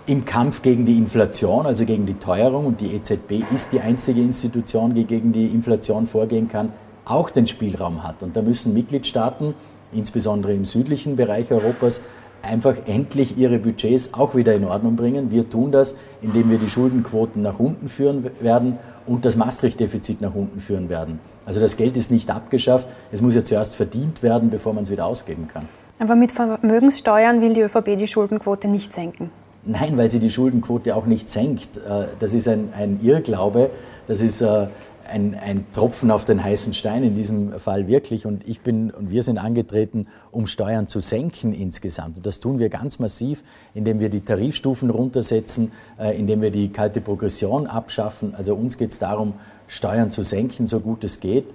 im 0.06 0.24
Kampf 0.24 0.62
gegen 0.62 0.86
die 0.86 0.98
Inflation, 0.98 1.66
also 1.66 1.86
gegen 1.86 2.06
die 2.06 2.14
Teuerung, 2.14 2.66
und 2.66 2.80
die 2.80 2.96
EZB 2.96 3.44
ist 3.54 3.74
die 3.74 3.82
einzige 3.82 4.22
Institution, 4.22 4.94
die 4.94 5.04
gegen 5.04 5.34
die 5.34 5.48
Inflation 5.48 6.06
vorgehen 6.06 6.48
kann, 6.48 6.72
auch 7.04 7.30
den 7.30 7.46
Spielraum 7.46 8.04
hat. 8.04 8.24
Und 8.24 8.38
da 8.38 8.42
müssen 8.42 8.74
Mitgliedstaaten, 8.74 9.54
insbesondere 9.92 10.54
im 10.54 10.64
südlichen 10.64 11.18
Bereich 11.18 11.52
Europas, 11.52 12.02
einfach 12.42 12.76
endlich 12.86 13.38
ihre 13.38 13.60
Budgets 13.60 14.14
auch 14.14 14.36
wieder 14.36 14.54
in 14.54 14.64
Ordnung 14.64 14.96
bringen. 14.96 15.32
Wir 15.32 15.50
tun 15.50 15.72
das, 15.72 15.98
indem 16.22 16.50
wir 16.50 16.58
die 16.58 16.70
Schuldenquoten 16.70 17.42
nach 17.42 17.60
unten 17.60 17.88
führen 17.88 18.30
werden 18.40 18.78
und 19.06 19.26
das 19.26 19.36
Maastricht-Defizit 19.36 20.22
nach 20.22 20.36
unten 20.36 20.60
führen 20.60 20.90
werden. 20.90 21.20
Also 21.46 21.60
das 21.60 21.78
Geld 21.78 21.96
ist 21.98 22.12
nicht 22.12 22.30
abgeschafft, 22.30 22.90
es 23.12 23.22
muss 23.22 23.36
ja 23.36 23.44
zuerst 23.44 23.76
verdient 23.76 24.22
werden, 24.22 24.50
bevor 24.50 24.74
man 24.74 24.84
es 24.84 24.92
wieder 24.92 25.06
ausgeben 25.06 25.48
kann. 25.48 25.66
Aber 26.00 26.16
mit 26.16 26.32
Vermögenssteuern 26.32 27.42
will 27.42 27.54
die 27.54 27.62
ÖVP 27.62 27.96
die 27.98 28.08
Schuldenquote 28.08 28.68
nicht 28.68 28.94
senken. 28.94 29.32
Nein, 29.64 29.98
weil 29.98 30.10
sie 30.10 30.20
die 30.20 30.30
Schuldenquote 30.30 30.96
auch 30.96 31.06
nicht 31.06 31.28
senkt. 31.28 31.78
Äh, 31.78 32.08
das 32.20 32.34
ist 32.34 32.48
ein, 32.48 32.72
ein 32.74 33.00
Irrglaube. 33.02 33.70
Das 34.08 34.22
ist 34.22 34.42
äh, 34.42 34.68
ein, 35.10 35.36
ein, 35.36 35.66
Tropfen 35.74 36.12
auf 36.12 36.26
den 36.26 36.44
heißen 36.44 36.74
Stein 36.74 37.04
in 37.04 37.16
diesem 37.16 37.60
Fall 37.60 37.88
wirklich. 37.88 38.26
Und 38.26 38.48
ich 38.48 38.62
bin 38.62 38.92
und 38.92 39.10
wir 39.10 39.24
sind 39.24 39.38
angetreten, 39.38 40.08
um 40.32 40.48
Steuern 40.48 40.88
zu 40.88 41.00
senken 41.00 41.54
insgesamt. 41.54 42.18
Und 42.18 42.26
das 42.26 42.40
tun 42.40 42.60
wir 42.60 42.70
ganz 42.70 43.00
massiv, 43.00 43.44
indem 43.74 44.00
wir 44.00 44.10
die 44.10 44.22
Tarifstufen 44.22 44.90
runtersetzen, 44.90 45.72
äh, 46.00 46.18
indem 46.18 46.42
wir 46.42 46.52
die 46.52 46.70
kalte 46.70 47.02
Progression 47.02 47.68
abschaffen. 47.68 48.36
Also 48.36 48.56
uns 48.56 48.78
geht 48.78 48.92
es 48.92 49.00
darum, 49.00 49.34
Steuern 49.68 50.12
zu 50.12 50.22
senken, 50.22 50.68
so 50.68 50.80
gut 50.80 51.04
es 51.04 51.20
geht. 51.20 51.46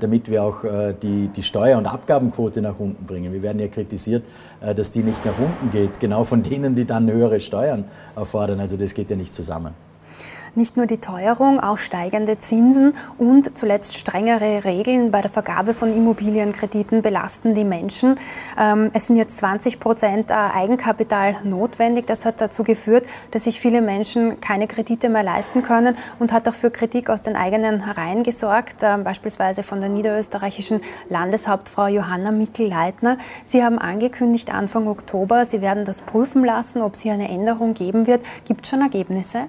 damit 0.00 0.30
wir 0.30 0.42
auch 0.42 0.64
die, 1.02 1.28
die 1.28 1.42
Steuer- 1.42 1.76
und 1.76 1.84
Abgabenquote 1.84 2.62
nach 2.62 2.78
unten 2.78 3.04
bringen. 3.04 3.34
Wir 3.34 3.42
werden 3.42 3.60
ja 3.60 3.68
kritisiert, 3.68 4.22
dass 4.60 4.92
die 4.92 5.02
nicht 5.02 5.26
nach 5.26 5.38
unten 5.38 5.70
geht, 5.70 6.00
genau 6.00 6.24
von 6.24 6.42
denen, 6.42 6.74
die 6.74 6.86
dann 6.86 7.10
höhere 7.10 7.38
Steuern 7.38 7.84
erfordern. 8.16 8.60
Also 8.60 8.78
das 8.78 8.94
geht 8.94 9.10
ja 9.10 9.16
nicht 9.16 9.34
zusammen. 9.34 9.74
Nicht 10.56 10.76
nur 10.76 10.86
die 10.86 10.98
Teuerung, 10.98 11.58
auch 11.58 11.78
steigende 11.78 12.38
Zinsen 12.38 12.94
und 13.18 13.58
zuletzt 13.58 13.96
strengere 13.96 14.64
Regeln 14.64 15.10
bei 15.10 15.20
der 15.20 15.30
Vergabe 15.30 15.74
von 15.74 15.92
Immobilienkrediten 15.92 17.02
belasten 17.02 17.54
die 17.54 17.64
Menschen. 17.64 18.16
Ähm, 18.56 18.90
es 18.92 19.08
sind 19.08 19.16
jetzt 19.16 19.38
20 19.38 19.80
Prozent 19.80 20.30
äh, 20.30 20.34
Eigenkapital 20.34 21.38
notwendig. 21.42 22.06
Das 22.06 22.24
hat 22.24 22.40
dazu 22.40 22.62
geführt, 22.62 23.04
dass 23.32 23.44
sich 23.44 23.58
viele 23.58 23.80
Menschen 23.80 24.40
keine 24.40 24.68
Kredite 24.68 25.08
mehr 25.08 25.24
leisten 25.24 25.62
können 25.62 25.96
und 26.20 26.32
hat 26.32 26.46
auch 26.46 26.54
für 26.54 26.70
Kritik 26.70 27.10
aus 27.10 27.22
den 27.22 27.34
eigenen 27.34 27.80
Reihen 27.80 28.22
gesorgt, 28.22 28.76
ähm, 28.82 29.02
beispielsweise 29.02 29.64
von 29.64 29.80
der 29.80 29.90
niederösterreichischen 29.90 30.82
Landeshauptfrau 31.08 31.88
Johanna 31.88 32.30
Mickel-Leitner. 32.30 33.18
Sie 33.42 33.64
haben 33.64 33.80
angekündigt, 33.80 34.54
Anfang 34.54 34.86
Oktober, 34.86 35.46
Sie 35.46 35.62
werden 35.62 35.84
das 35.84 36.00
prüfen 36.00 36.44
lassen, 36.44 36.80
ob 36.80 36.94
es 36.94 37.00
hier 37.00 37.12
eine 37.12 37.28
Änderung 37.28 37.74
geben 37.74 38.06
wird. 38.06 38.22
Gibt 38.44 38.64
es 38.64 38.70
schon 38.70 38.80
Ergebnisse? 38.80 39.48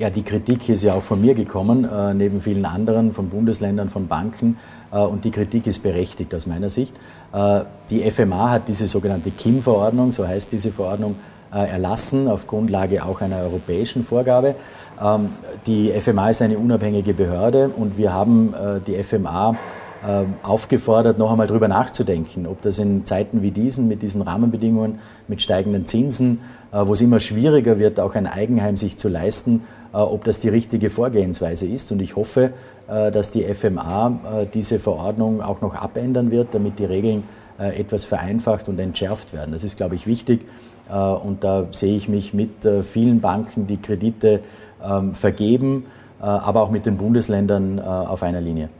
Ja, 0.00 0.08
die 0.08 0.22
Kritik 0.22 0.66
ist 0.70 0.82
ja 0.82 0.94
auch 0.94 1.02
von 1.02 1.20
mir 1.20 1.34
gekommen, 1.34 1.84
äh, 1.84 2.14
neben 2.14 2.40
vielen 2.40 2.64
anderen, 2.64 3.12
von 3.12 3.28
Bundesländern, 3.28 3.90
von 3.90 4.08
Banken. 4.08 4.56
Äh, 4.90 4.98
und 5.00 5.26
die 5.26 5.30
Kritik 5.30 5.66
ist 5.66 5.82
berechtigt 5.82 6.34
aus 6.34 6.46
meiner 6.46 6.70
Sicht. 6.70 6.94
Äh, 7.34 7.64
die 7.90 8.10
FMA 8.10 8.48
hat 8.48 8.68
diese 8.68 8.86
sogenannte 8.86 9.30
KIM-Verordnung, 9.30 10.10
so 10.10 10.26
heißt 10.26 10.52
diese 10.52 10.72
Verordnung, 10.72 11.16
äh, 11.52 11.68
erlassen, 11.68 12.28
auf 12.28 12.46
Grundlage 12.46 13.04
auch 13.04 13.20
einer 13.20 13.42
europäischen 13.42 14.02
Vorgabe. 14.02 14.54
Ähm, 14.98 15.34
die 15.66 15.92
FMA 15.92 16.30
ist 16.30 16.40
eine 16.40 16.56
unabhängige 16.56 17.12
Behörde 17.12 17.68
und 17.68 17.98
wir 17.98 18.14
haben 18.14 18.54
äh, 18.54 18.80
die 18.80 19.04
FMA 19.04 19.54
ähm, 20.02 20.32
aufgefordert, 20.42 21.18
noch 21.18 21.30
einmal 21.30 21.46
darüber 21.46 21.68
nachzudenken, 21.68 22.46
ob 22.46 22.62
das 22.62 22.78
in 22.78 23.04
Zeiten 23.04 23.42
wie 23.42 23.50
diesen, 23.50 23.86
mit 23.86 24.00
diesen 24.00 24.22
Rahmenbedingungen, 24.22 24.98
mit 25.28 25.42
steigenden 25.42 25.84
Zinsen, 25.84 26.40
äh, 26.72 26.78
wo 26.86 26.94
es 26.94 27.02
immer 27.02 27.20
schwieriger 27.20 27.78
wird, 27.78 28.00
auch 28.00 28.14
ein 28.14 28.26
Eigenheim 28.26 28.78
sich 28.78 28.96
zu 28.96 29.10
leisten, 29.10 29.56
äh, 29.58 29.79
ob 29.98 30.24
das 30.24 30.40
die 30.40 30.48
richtige 30.48 30.90
Vorgehensweise 30.90 31.66
ist. 31.66 31.90
Und 31.92 32.00
ich 32.00 32.16
hoffe, 32.16 32.52
äh, 32.88 33.10
dass 33.10 33.32
die 33.32 33.42
FMA 33.42 34.46
diese 34.52 34.78
Verordnung 34.78 35.42
auch 35.42 35.60
noch 35.60 35.74
abändern 35.74 36.30
wird, 36.30 36.54
damit 36.54 36.78
die 36.78 36.84
Regeln 36.84 37.24
etwas 37.58 38.06
vereinfacht 38.06 38.70
und 38.70 38.78
entschärft 38.78 39.34
werden. 39.34 39.52
Das 39.52 39.64
ist, 39.64 39.76
glaube 39.76 39.94
ich, 39.94 40.06
wichtig. 40.06 40.46
Und 40.88 41.44
da 41.44 41.66
sehe 41.72 41.94
ich 41.94 42.08
mich 42.08 42.32
mit 42.32 42.66
vielen 42.84 43.20
Banken, 43.20 43.66
die 43.66 43.76
Kredite 43.76 44.40
ähm, 44.82 45.14
vergeben, 45.14 45.84
aber 46.20 46.62
auch 46.62 46.70
mit 46.70 46.86
den 46.86 46.96
Bundesländern 46.96 47.78
auf 47.78 48.22
einer 48.22 48.40
Linie. 48.40 48.70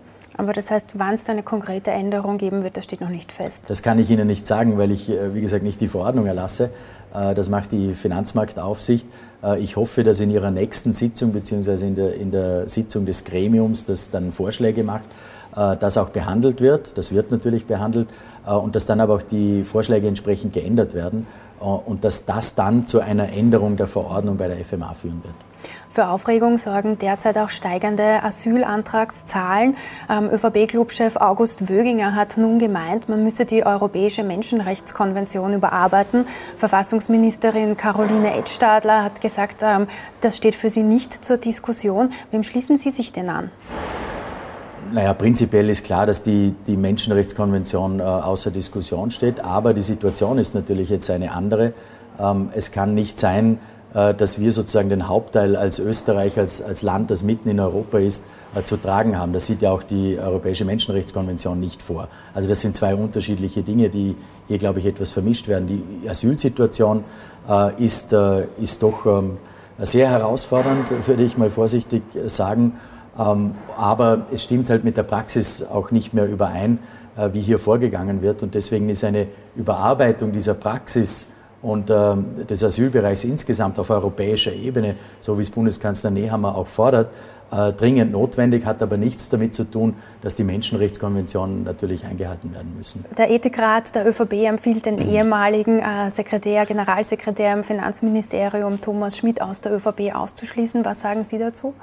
Aber 0.40 0.54
das 0.54 0.70
heißt, 0.70 0.86
wann 0.94 1.14
es 1.14 1.24
da 1.24 1.32
eine 1.32 1.42
konkrete 1.42 1.90
Änderung 1.90 2.38
geben 2.38 2.62
wird, 2.62 2.78
das 2.78 2.84
steht 2.84 3.02
noch 3.02 3.10
nicht 3.10 3.30
fest. 3.30 3.68
Das 3.68 3.82
kann 3.82 3.98
ich 3.98 4.10
Ihnen 4.10 4.26
nicht 4.26 4.46
sagen, 4.46 4.78
weil 4.78 4.90
ich, 4.90 5.10
äh, 5.10 5.34
wie 5.34 5.42
gesagt, 5.42 5.62
nicht 5.62 5.82
die 5.82 5.86
Verordnung 5.86 6.24
erlasse. 6.24 6.70
Äh, 7.12 7.34
das 7.34 7.50
macht 7.50 7.72
die 7.72 7.92
Finanzmarktaufsicht. 7.92 9.06
Äh, 9.42 9.60
ich 9.60 9.76
hoffe, 9.76 10.04
dass 10.04 10.20
in 10.20 10.30
Ihrer 10.30 10.50
nächsten 10.50 10.92
Sitzung 10.92 11.32
beziehungsweise 11.32 11.86
in 11.86 11.94
der, 11.94 12.14
in 12.14 12.30
der 12.30 12.68
Sitzung 12.68 13.06
des 13.06 13.24
Gremiums, 13.24 13.86
das 13.86 14.10
dann 14.10 14.32
Vorschläge 14.32 14.84
macht, 14.84 15.04
das 15.52 15.98
auch 15.98 16.10
behandelt 16.10 16.60
wird. 16.60 16.96
Das 16.96 17.12
wird 17.12 17.32
natürlich 17.32 17.66
behandelt 17.66 18.06
und 18.46 18.76
dass 18.76 18.86
dann 18.86 19.00
aber 19.00 19.14
auch 19.14 19.22
die 19.22 19.64
Vorschläge 19.64 20.06
entsprechend 20.06 20.52
geändert 20.52 20.94
werden 20.94 21.26
und 21.60 22.04
dass 22.04 22.24
das 22.24 22.54
dann 22.54 22.86
zu 22.86 23.00
einer 23.00 23.32
Änderung 23.32 23.76
der 23.76 23.86
Verordnung 23.86 24.36
bei 24.36 24.48
der 24.48 24.64
FMA 24.64 24.94
führen 24.94 25.22
wird. 25.22 25.34
Für 25.92 26.06
Aufregung 26.06 26.56
sorgen 26.56 26.98
derzeit 26.98 27.36
auch 27.36 27.50
steigende 27.50 28.22
Asylantragszahlen. 28.22 29.76
Ähm, 30.08 30.30
ÖVP-Clubchef 30.30 31.16
August 31.16 31.68
Wöginger 31.68 32.14
hat 32.14 32.36
nun 32.36 32.60
gemeint, 32.60 33.08
man 33.08 33.24
müsse 33.24 33.44
die 33.44 33.66
Europäische 33.66 34.22
Menschenrechtskonvention 34.22 35.52
überarbeiten. 35.52 36.26
Verfassungsministerin 36.56 37.76
Caroline 37.76 38.36
Edstadler 38.36 39.02
hat 39.02 39.20
gesagt, 39.20 39.62
ähm, 39.62 39.88
das 40.20 40.36
steht 40.36 40.54
für 40.54 40.70
sie 40.70 40.84
nicht 40.84 41.24
zur 41.24 41.38
Diskussion. 41.38 42.12
Wem 42.30 42.44
schließen 42.44 42.78
Sie 42.78 42.92
sich 42.92 43.10
denn 43.10 43.28
an? 43.28 43.50
Naja, 44.92 45.14
prinzipiell 45.14 45.70
ist 45.70 45.84
klar, 45.84 46.06
dass 46.06 46.24
die, 46.24 46.52
die 46.66 46.76
Menschenrechtskonvention 46.76 48.00
äh, 48.00 48.02
außer 48.02 48.50
Diskussion 48.50 49.12
steht, 49.12 49.38
aber 49.38 49.72
die 49.72 49.82
Situation 49.82 50.36
ist 50.36 50.54
natürlich 50.54 50.88
jetzt 50.88 51.08
eine 51.10 51.30
andere. 51.30 51.74
Ähm, 52.18 52.50
es 52.54 52.72
kann 52.72 52.94
nicht 52.94 53.20
sein, 53.20 53.60
äh, 53.94 54.14
dass 54.14 54.40
wir 54.40 54.50
sozusagen 54.50 54.88
den 54.88 55.06
Hauptteil 55.06 55.54
als 55.54 55.78
Österreich, 55.78 56.38
als, 56.40 56.60
als 56.60 56.82
Land, 56.82 57.12
das 57.12 57.22
mitten 57.22 57.48
in 57.48 57.60
Europa 57.60 57.98
ist, 57.98 58.24
äh, 58.56 58.64
zu 58.64 58.78
tragen 58.78 59.16
haben. 59.16 59.32
Das 59.32 59.46
sieht 59.46 59.62
ja 59.62 59.70
auch 59.70 59.84
die 59.84 60.18
Europäische 60.18 60.64
Menschenrechtskonvention 60.64 61.60
nicht 61.60 61.82
vor. 61.82 62.08
Also 62.34 62.48
das 62.48 62.60
sind 62.60 62.74
zwei 62.74 62.96
unterschiedliche 62.96 63.62
Dinge, 63.62 63.90
die 63.90 64.16
hier, 64.48 64.58
glaube 64.58 64.80
ich, 64.80 64.86
etwas 64.86 65.12
vermischt 65.12 65.46
werden. 65.46 65.68
Die 65.68 66.08
Asylsituation 66.08 67.04
äh, 67.48 67.84
ist, 67.84 68.12
ist 68.60 68.82
doch 68.82 69.06
ähm, 69.06 69.36
sehr 69.78 70.10
herausfordernd, 70.10 71.06
würde 71.06 71.22
ich 71.22 71.36
mal 71.36 71.48
vorsichtig 71.48 72.02
sagen. 72.26 72.72
Ähm, 73.18 73.54
aber 73.76 74.26
es 74.32 74.44
stimmt 74.44 74.70
halt 74.70 74.84
mit 74.84 74.96
der 74.96 75.02
Praxis 75.02 75.62
auch 75.62 75.90
nicht 75.90 76.14
mehr 76.14 76.28
überein, 76.28 76.78
wie 77.32 77.40
hier 77.40 77.58
vorgegangen 77.58 78.22
wird. 78.22 78.42
Und 78.42 78.54
deswegen 78.54 78.88
ist 78.88 79.04
eine 79.04 79.26
Überarbeitung 79.56 80.32
dieser 80.32 80.54
Praxis 80.54 81.28
und 81.62 81.90
äh, 81.90 82.16
des 82.48 82.64
Asylbereichs 82.64 83.24
insgesamt 83.24 83.78
auf 83.78 83.90
europäischer 83.90 84.52
Ebene, 84.52 84.94
so 85.20 85.36
wie 85.36 85.42
es 85.42 85.50
Bundeskanzler 85.50 86.10
Nehammer 86.10 86.56
auch 86.56 86.66
fordert, 86.66 87.12
äh, 87.52 87.72
dringend 87.72 88.12
notwendig, 88.12 88.64
hat 88.64 88.82
aber 88.82 88.96
nichts 88.96 89.28
damit 89.28 89.54
zu 89.54 89.64
tun, 89.64 89.94
dass 90.22 90.36
die 90.36 90.44
Menschenrechtskonventionen 90.44 91.64
natürlich 91.64 92.04
eingehalten 92.06 92.54
werden 92.54 92.74
müssen. 92.76 93.04
Der 93.18 93.30
Ethikrat 93.30 93.94
der 93.94 94.06
ÖVP 94.06 94.32
empfiehlt 94.46 94.86
den 94.86 94.98
ehemaligen 94.98 95.80
äh, 95.80 96.10
Sekretär, 96.10 96.64
Generalsekretär 96.64 97.52
im 97.52 97.64
Finanzministerium 97.64 98.80
Thomas 98.80 99.18
Schmidt 99.18 99.42
aus 99.42 99.60
der 99.60 99.72
ÖVP 99.74 100.14
auszuschließen. 100.14 100.84
Was 100.84 101.00
sagen 101.00 101.24
Sie 101.24 101.38
dazu? 101.38 101.74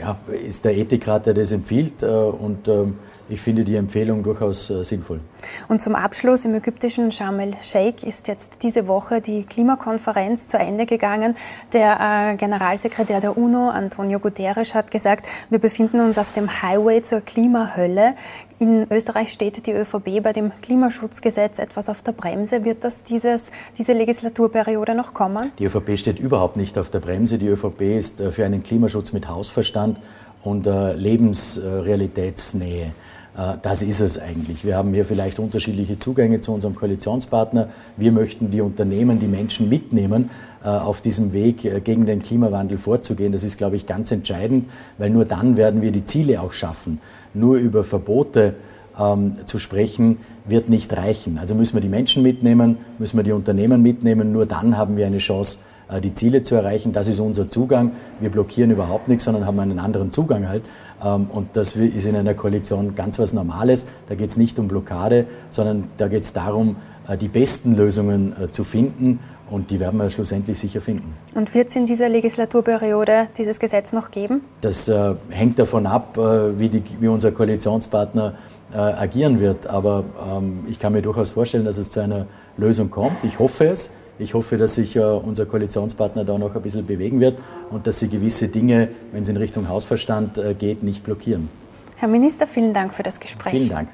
Ja, 0.00 0.18
ist 0.32 0.64
der 0.64 0.76
Ethikrat, 0.76 1.26
der 1.26 1.34
das 1.34 1.52
empfiehlt 1.52 2.02
äh, 2.02 2.06
und 2.06 2.68
ähm, 2.68 2.98
ich 3.30 3.40
finde 3.40 3.64
die 3.64 3.76
Empfehlung 3.76 4.22
durchaus 4.22 4.70
äh, 4.70 4.82
sinnvoll. 4.82 5.20
Und 5.68 5.80
zum 5.80 5.94
Abschluss 5.94 6.44
im 6.44 6.54
ägyptischen 6.54 7.12
Sharm 7.12 7.38
el-Sheikh 7.40 8.06
ist 8.06 8.28
jetzt 8.28 8.62
diese 8.62 8.86
Woche 8.86 9.20
die 9.20 9.44
Klimakonferenz 9.44 10.46
zu 10.46 10.58
Ende 10.58 10.86
gegangen. 10.86 11.36
Der 11.72 12.32
äh, 12.32 12.36
Generalsekretär 12.36 13.20
der 13.20 13.38
UNO, 13.38 13.70
Antonio 13.70 14.18
Guterres, 14.18 14.74
hat 14.74 14.90
gesagt, 14.90 15.26
wir 15.48 15.58
befinden 15.58 16.00
uns 16.00 16.18
auf 16.18 16.32
dem 16.32 16.62
Highway 16.62 17.02
zur 17.02 17.20
Klimahölle. 17.20 18.14
In 18.58 18.86
Österreich 18.90 19.32
steht 19.32 19.66
die 19.66 19.72
ÖVP 19.72 20.22
bei 20.22 20.34
dem 20.34 20.52
Klimaschutzgesetz 20.60 21.58
etwas 21.58 21.88
auf 21.88 22.02
der 22.02 22.12
Bremse. 22.12 22.64
Wird 22.64 22.84
das 22.84 23.04
dieses, 23.04 23.52
diese 23.78 23.94
Legislaturperiode 23.94 24.94
noch 24.94 25.14
kommen? 25.14 25.50
Die 25.58 25.64
ÖVP 25.64 25.96
steht 25.96 26.18
überhaupt 26.18 26.56
nicht 26.56 26.76
auf 26.76 26.90
der 26.90 27.00
Bremse. 27.00 27.38
Die 27.38 27.46
ÖVP 27.46 27.80
ist 27.80 28.20
äh, 28.20 28.30
für 28.30 28.44
einen 28.44 28.62
Klimaschutz 28.62 29.12
mit 29.12 29.28
Hausverstand 29.28 29.98
und 30.42 30.66
äh, 30.66 30.92
Lebensrealitätsnähe. 30.94 32.92
Äh, 33.40 33.56
das 33.62 33.82
ist 33.82 34.00
es 34.00 34.18
eigentlich. 34.18 34.64
Wir 34.64 34.76
haben 34.76 34.92
hier 34.92 35.04
vielleicht 35.04 35.38
unterschiedliche 35.38 35.98
Zugänge 35.98 36.40
zu 36.40 36.52
unserem 36.52 36.74
Koalitionspartner. 36.74 37.68
Wir 37.96 38.12
möchten 38.12 38.50
die 38.50 38.60
Unternehmen, 38.60 39.18
die 39.18 39.26
Menschen 39.26 39.68
mitnehmen, 39.68 40.30
äh, 40.62 40.68
auf 40.68 41.00
diesem 41.00 41.32
Weg 41.32 41.64
äh, 41.64 41.80
gegen 41.80 42.06
den 42.06 42.22
Klimawandel 42.22 42.78
vorzugehen. 42.78 43.32
Das 43.32 43.44
ist, 43.44 43.56
glaube 43.56 43.76
ich, 43.76 43.86
ganz 43.86 44.10
entscheidend, 44.10 44.68
weil 44.98 45.10
nur 45.10 45.24
dann 45.24 45.56
werden 45.56 45.80
wir 45.82 45.92
die 45.92 46.04
Ziele 46.04 46.40
auch 46.40 46.52
schaffen. 46.52 47.00
Nur 47.32 47.56
über 47.56 47.82
Verbote 47.84 48.54
ähm, 48.98 49.36
zu 49.46 49.58
sprechen, 49.58 50.18
wird 50.44 50.68
nicht 50.68 50.94
reichen. 50.96 51.38
Also 51.38 51.54
müssen 51.54 51.74
wir 51.74 51.80
die 51.80 51.88
Menschen 51.88 52.22
mitnehmen, 52.22 52.78
müssen 52.98 53.16
wir 53.16 53.24
die 53.24 53.32
Unternehmen 53.32 53.82
mitnehmen. 53.82 54.32
Nur 54.32 54.46
dann 54.46 54.76
haben 54.76 54.96
wir 54.96 55.06
eine 55.06 55.18
Chance, 55.18 55.60
die 55.98 56.14
Ziele 56.14 56.42
zu 56.42 56.54
erreichen. 56.54 56.92
Das 56.92 57.08
ist 57.08 57.18
unser 57.18 57.50
Zugang. 57.50 57.92
Wir 58.20 58.30
blockieren 58.30 58.70
überhaupt 58.70 59.08
nichts, 59.08 59.24
sondern 59.24 59.46
haben 59.46 59.58
einen 59.58 59.78
anderen 59.78 60.12
Zugang 60.12 60.48
halt. 60.48 60.62
Ähm, 61.02 61.28
und 61.32 61.56
das 61.56 61.76
ist 61.76 62.06
in 62.06 62.16
einer 62.16 62.34
Koalition 62.34 62.94
ganz 62.94 63.18
was 63.18 63.32
Normales. 63.32 63.86
Da 64.08 64.14
geht 64.14 64.30
es 64.30 64.36
nicht 64.36 64.58
um 64.58 64.68
Blockade, 64.68 65.26
sondern 65.50 65.88
da 65.96 66.08
geht 66.08 66.22
es 66.22 66.32
darum, 66.32 66.76
äh, 67.08 67.16
die 67.16 67.28
besten 67.28 67.76
Lösungen 67.76 68.34
äh, 68.40 68.50
zu 68.50 68.64
finden. 68.64 69.20
Und 69.50 69.72
die 69.72 69.80
werden 69.80 69.98
wir 69.98 70.08
schlussendlich 70.10 70.60
sicher 70.60 70.80
finden. 70.80 71.12
Und 71.34 71.54
wird 71.54 71.70
es 71.70 71.76
in 71.76 71.84
dieser 71.84 72.08
Legislaturperiode 72.08 73.26
dieses 73.36 73.58
Gesetz 73.58 73.92
noch 73.92 74.12
geben? 74.12 74.42
Das 74.60 74.88
äh, 74.88 75.14
hängt 75.28 75.58
davon 75.58 75.86
ab, 75.86 76.16
äh, 76.16 76.58
wie, 76.60 76.68
die, 76.68 76.84
wie, 77.00 77.08
unser 77.08 77.32
Koalitionspartner 77.32 78.34
äh, 78.72 78.76
agieren 78.76 79.40
wird. 79.40 79.66
Aber 79.66 80.04
ähm, 80.36 80.60
ich 80.68 80.78
kann 80.78 80.92
mir 80.92 81.02
durchaus 81.02 81.30
vorstellen, 81.30 81.64
dass 81.64 81.78
es 81.78 81.90
zu 81.90 81.98
einer 81.98 82.26
Lösung 82.56 82.90
kommt. 82.90 83.24
Ich 83.24 83.40
hoffe 83.40 83.66
es. 83.66 83.90
Ich 84.20 84.34
hoffe, 84.34 84.58
dass 84.58 84.74
sich 84.74 84.96
äh, 84.96 85.00
unser 85.00 85.46
Koalitionspartner 85.46 86.26
da 86.26 86.36
noch 86.36 86.54
ein 86.54 86.60
bisschen 86.60 86.84
bewegen 86.84 87.20
wird 87.20 87.40
und 87.70 87.86
dass 87.86 88.00
sie 88.00 88.08
gewisse 88.08 88.48
Dinge, 88.48 88.88
wenn 89.12 89.22
es 89.22 89.28
in 89.30 89.36
Richtung 89.38 89.68
Hausverstand 89.68 90.36
äh, 90.36 90.52
geht, 90.52 90.82
nicht 90.82 91.04
blockieren. 91.04 91.48
Herr 91.96 92.08
Minister, 92.08 92.46
vielen 92.46 92.74
Dank 92.74 92.92
für 92.92 93.02
das 93.02 93.18
Gespräch. 93.18 93.52
Vielen 93.52 93.70
Dank. 93.70 93.88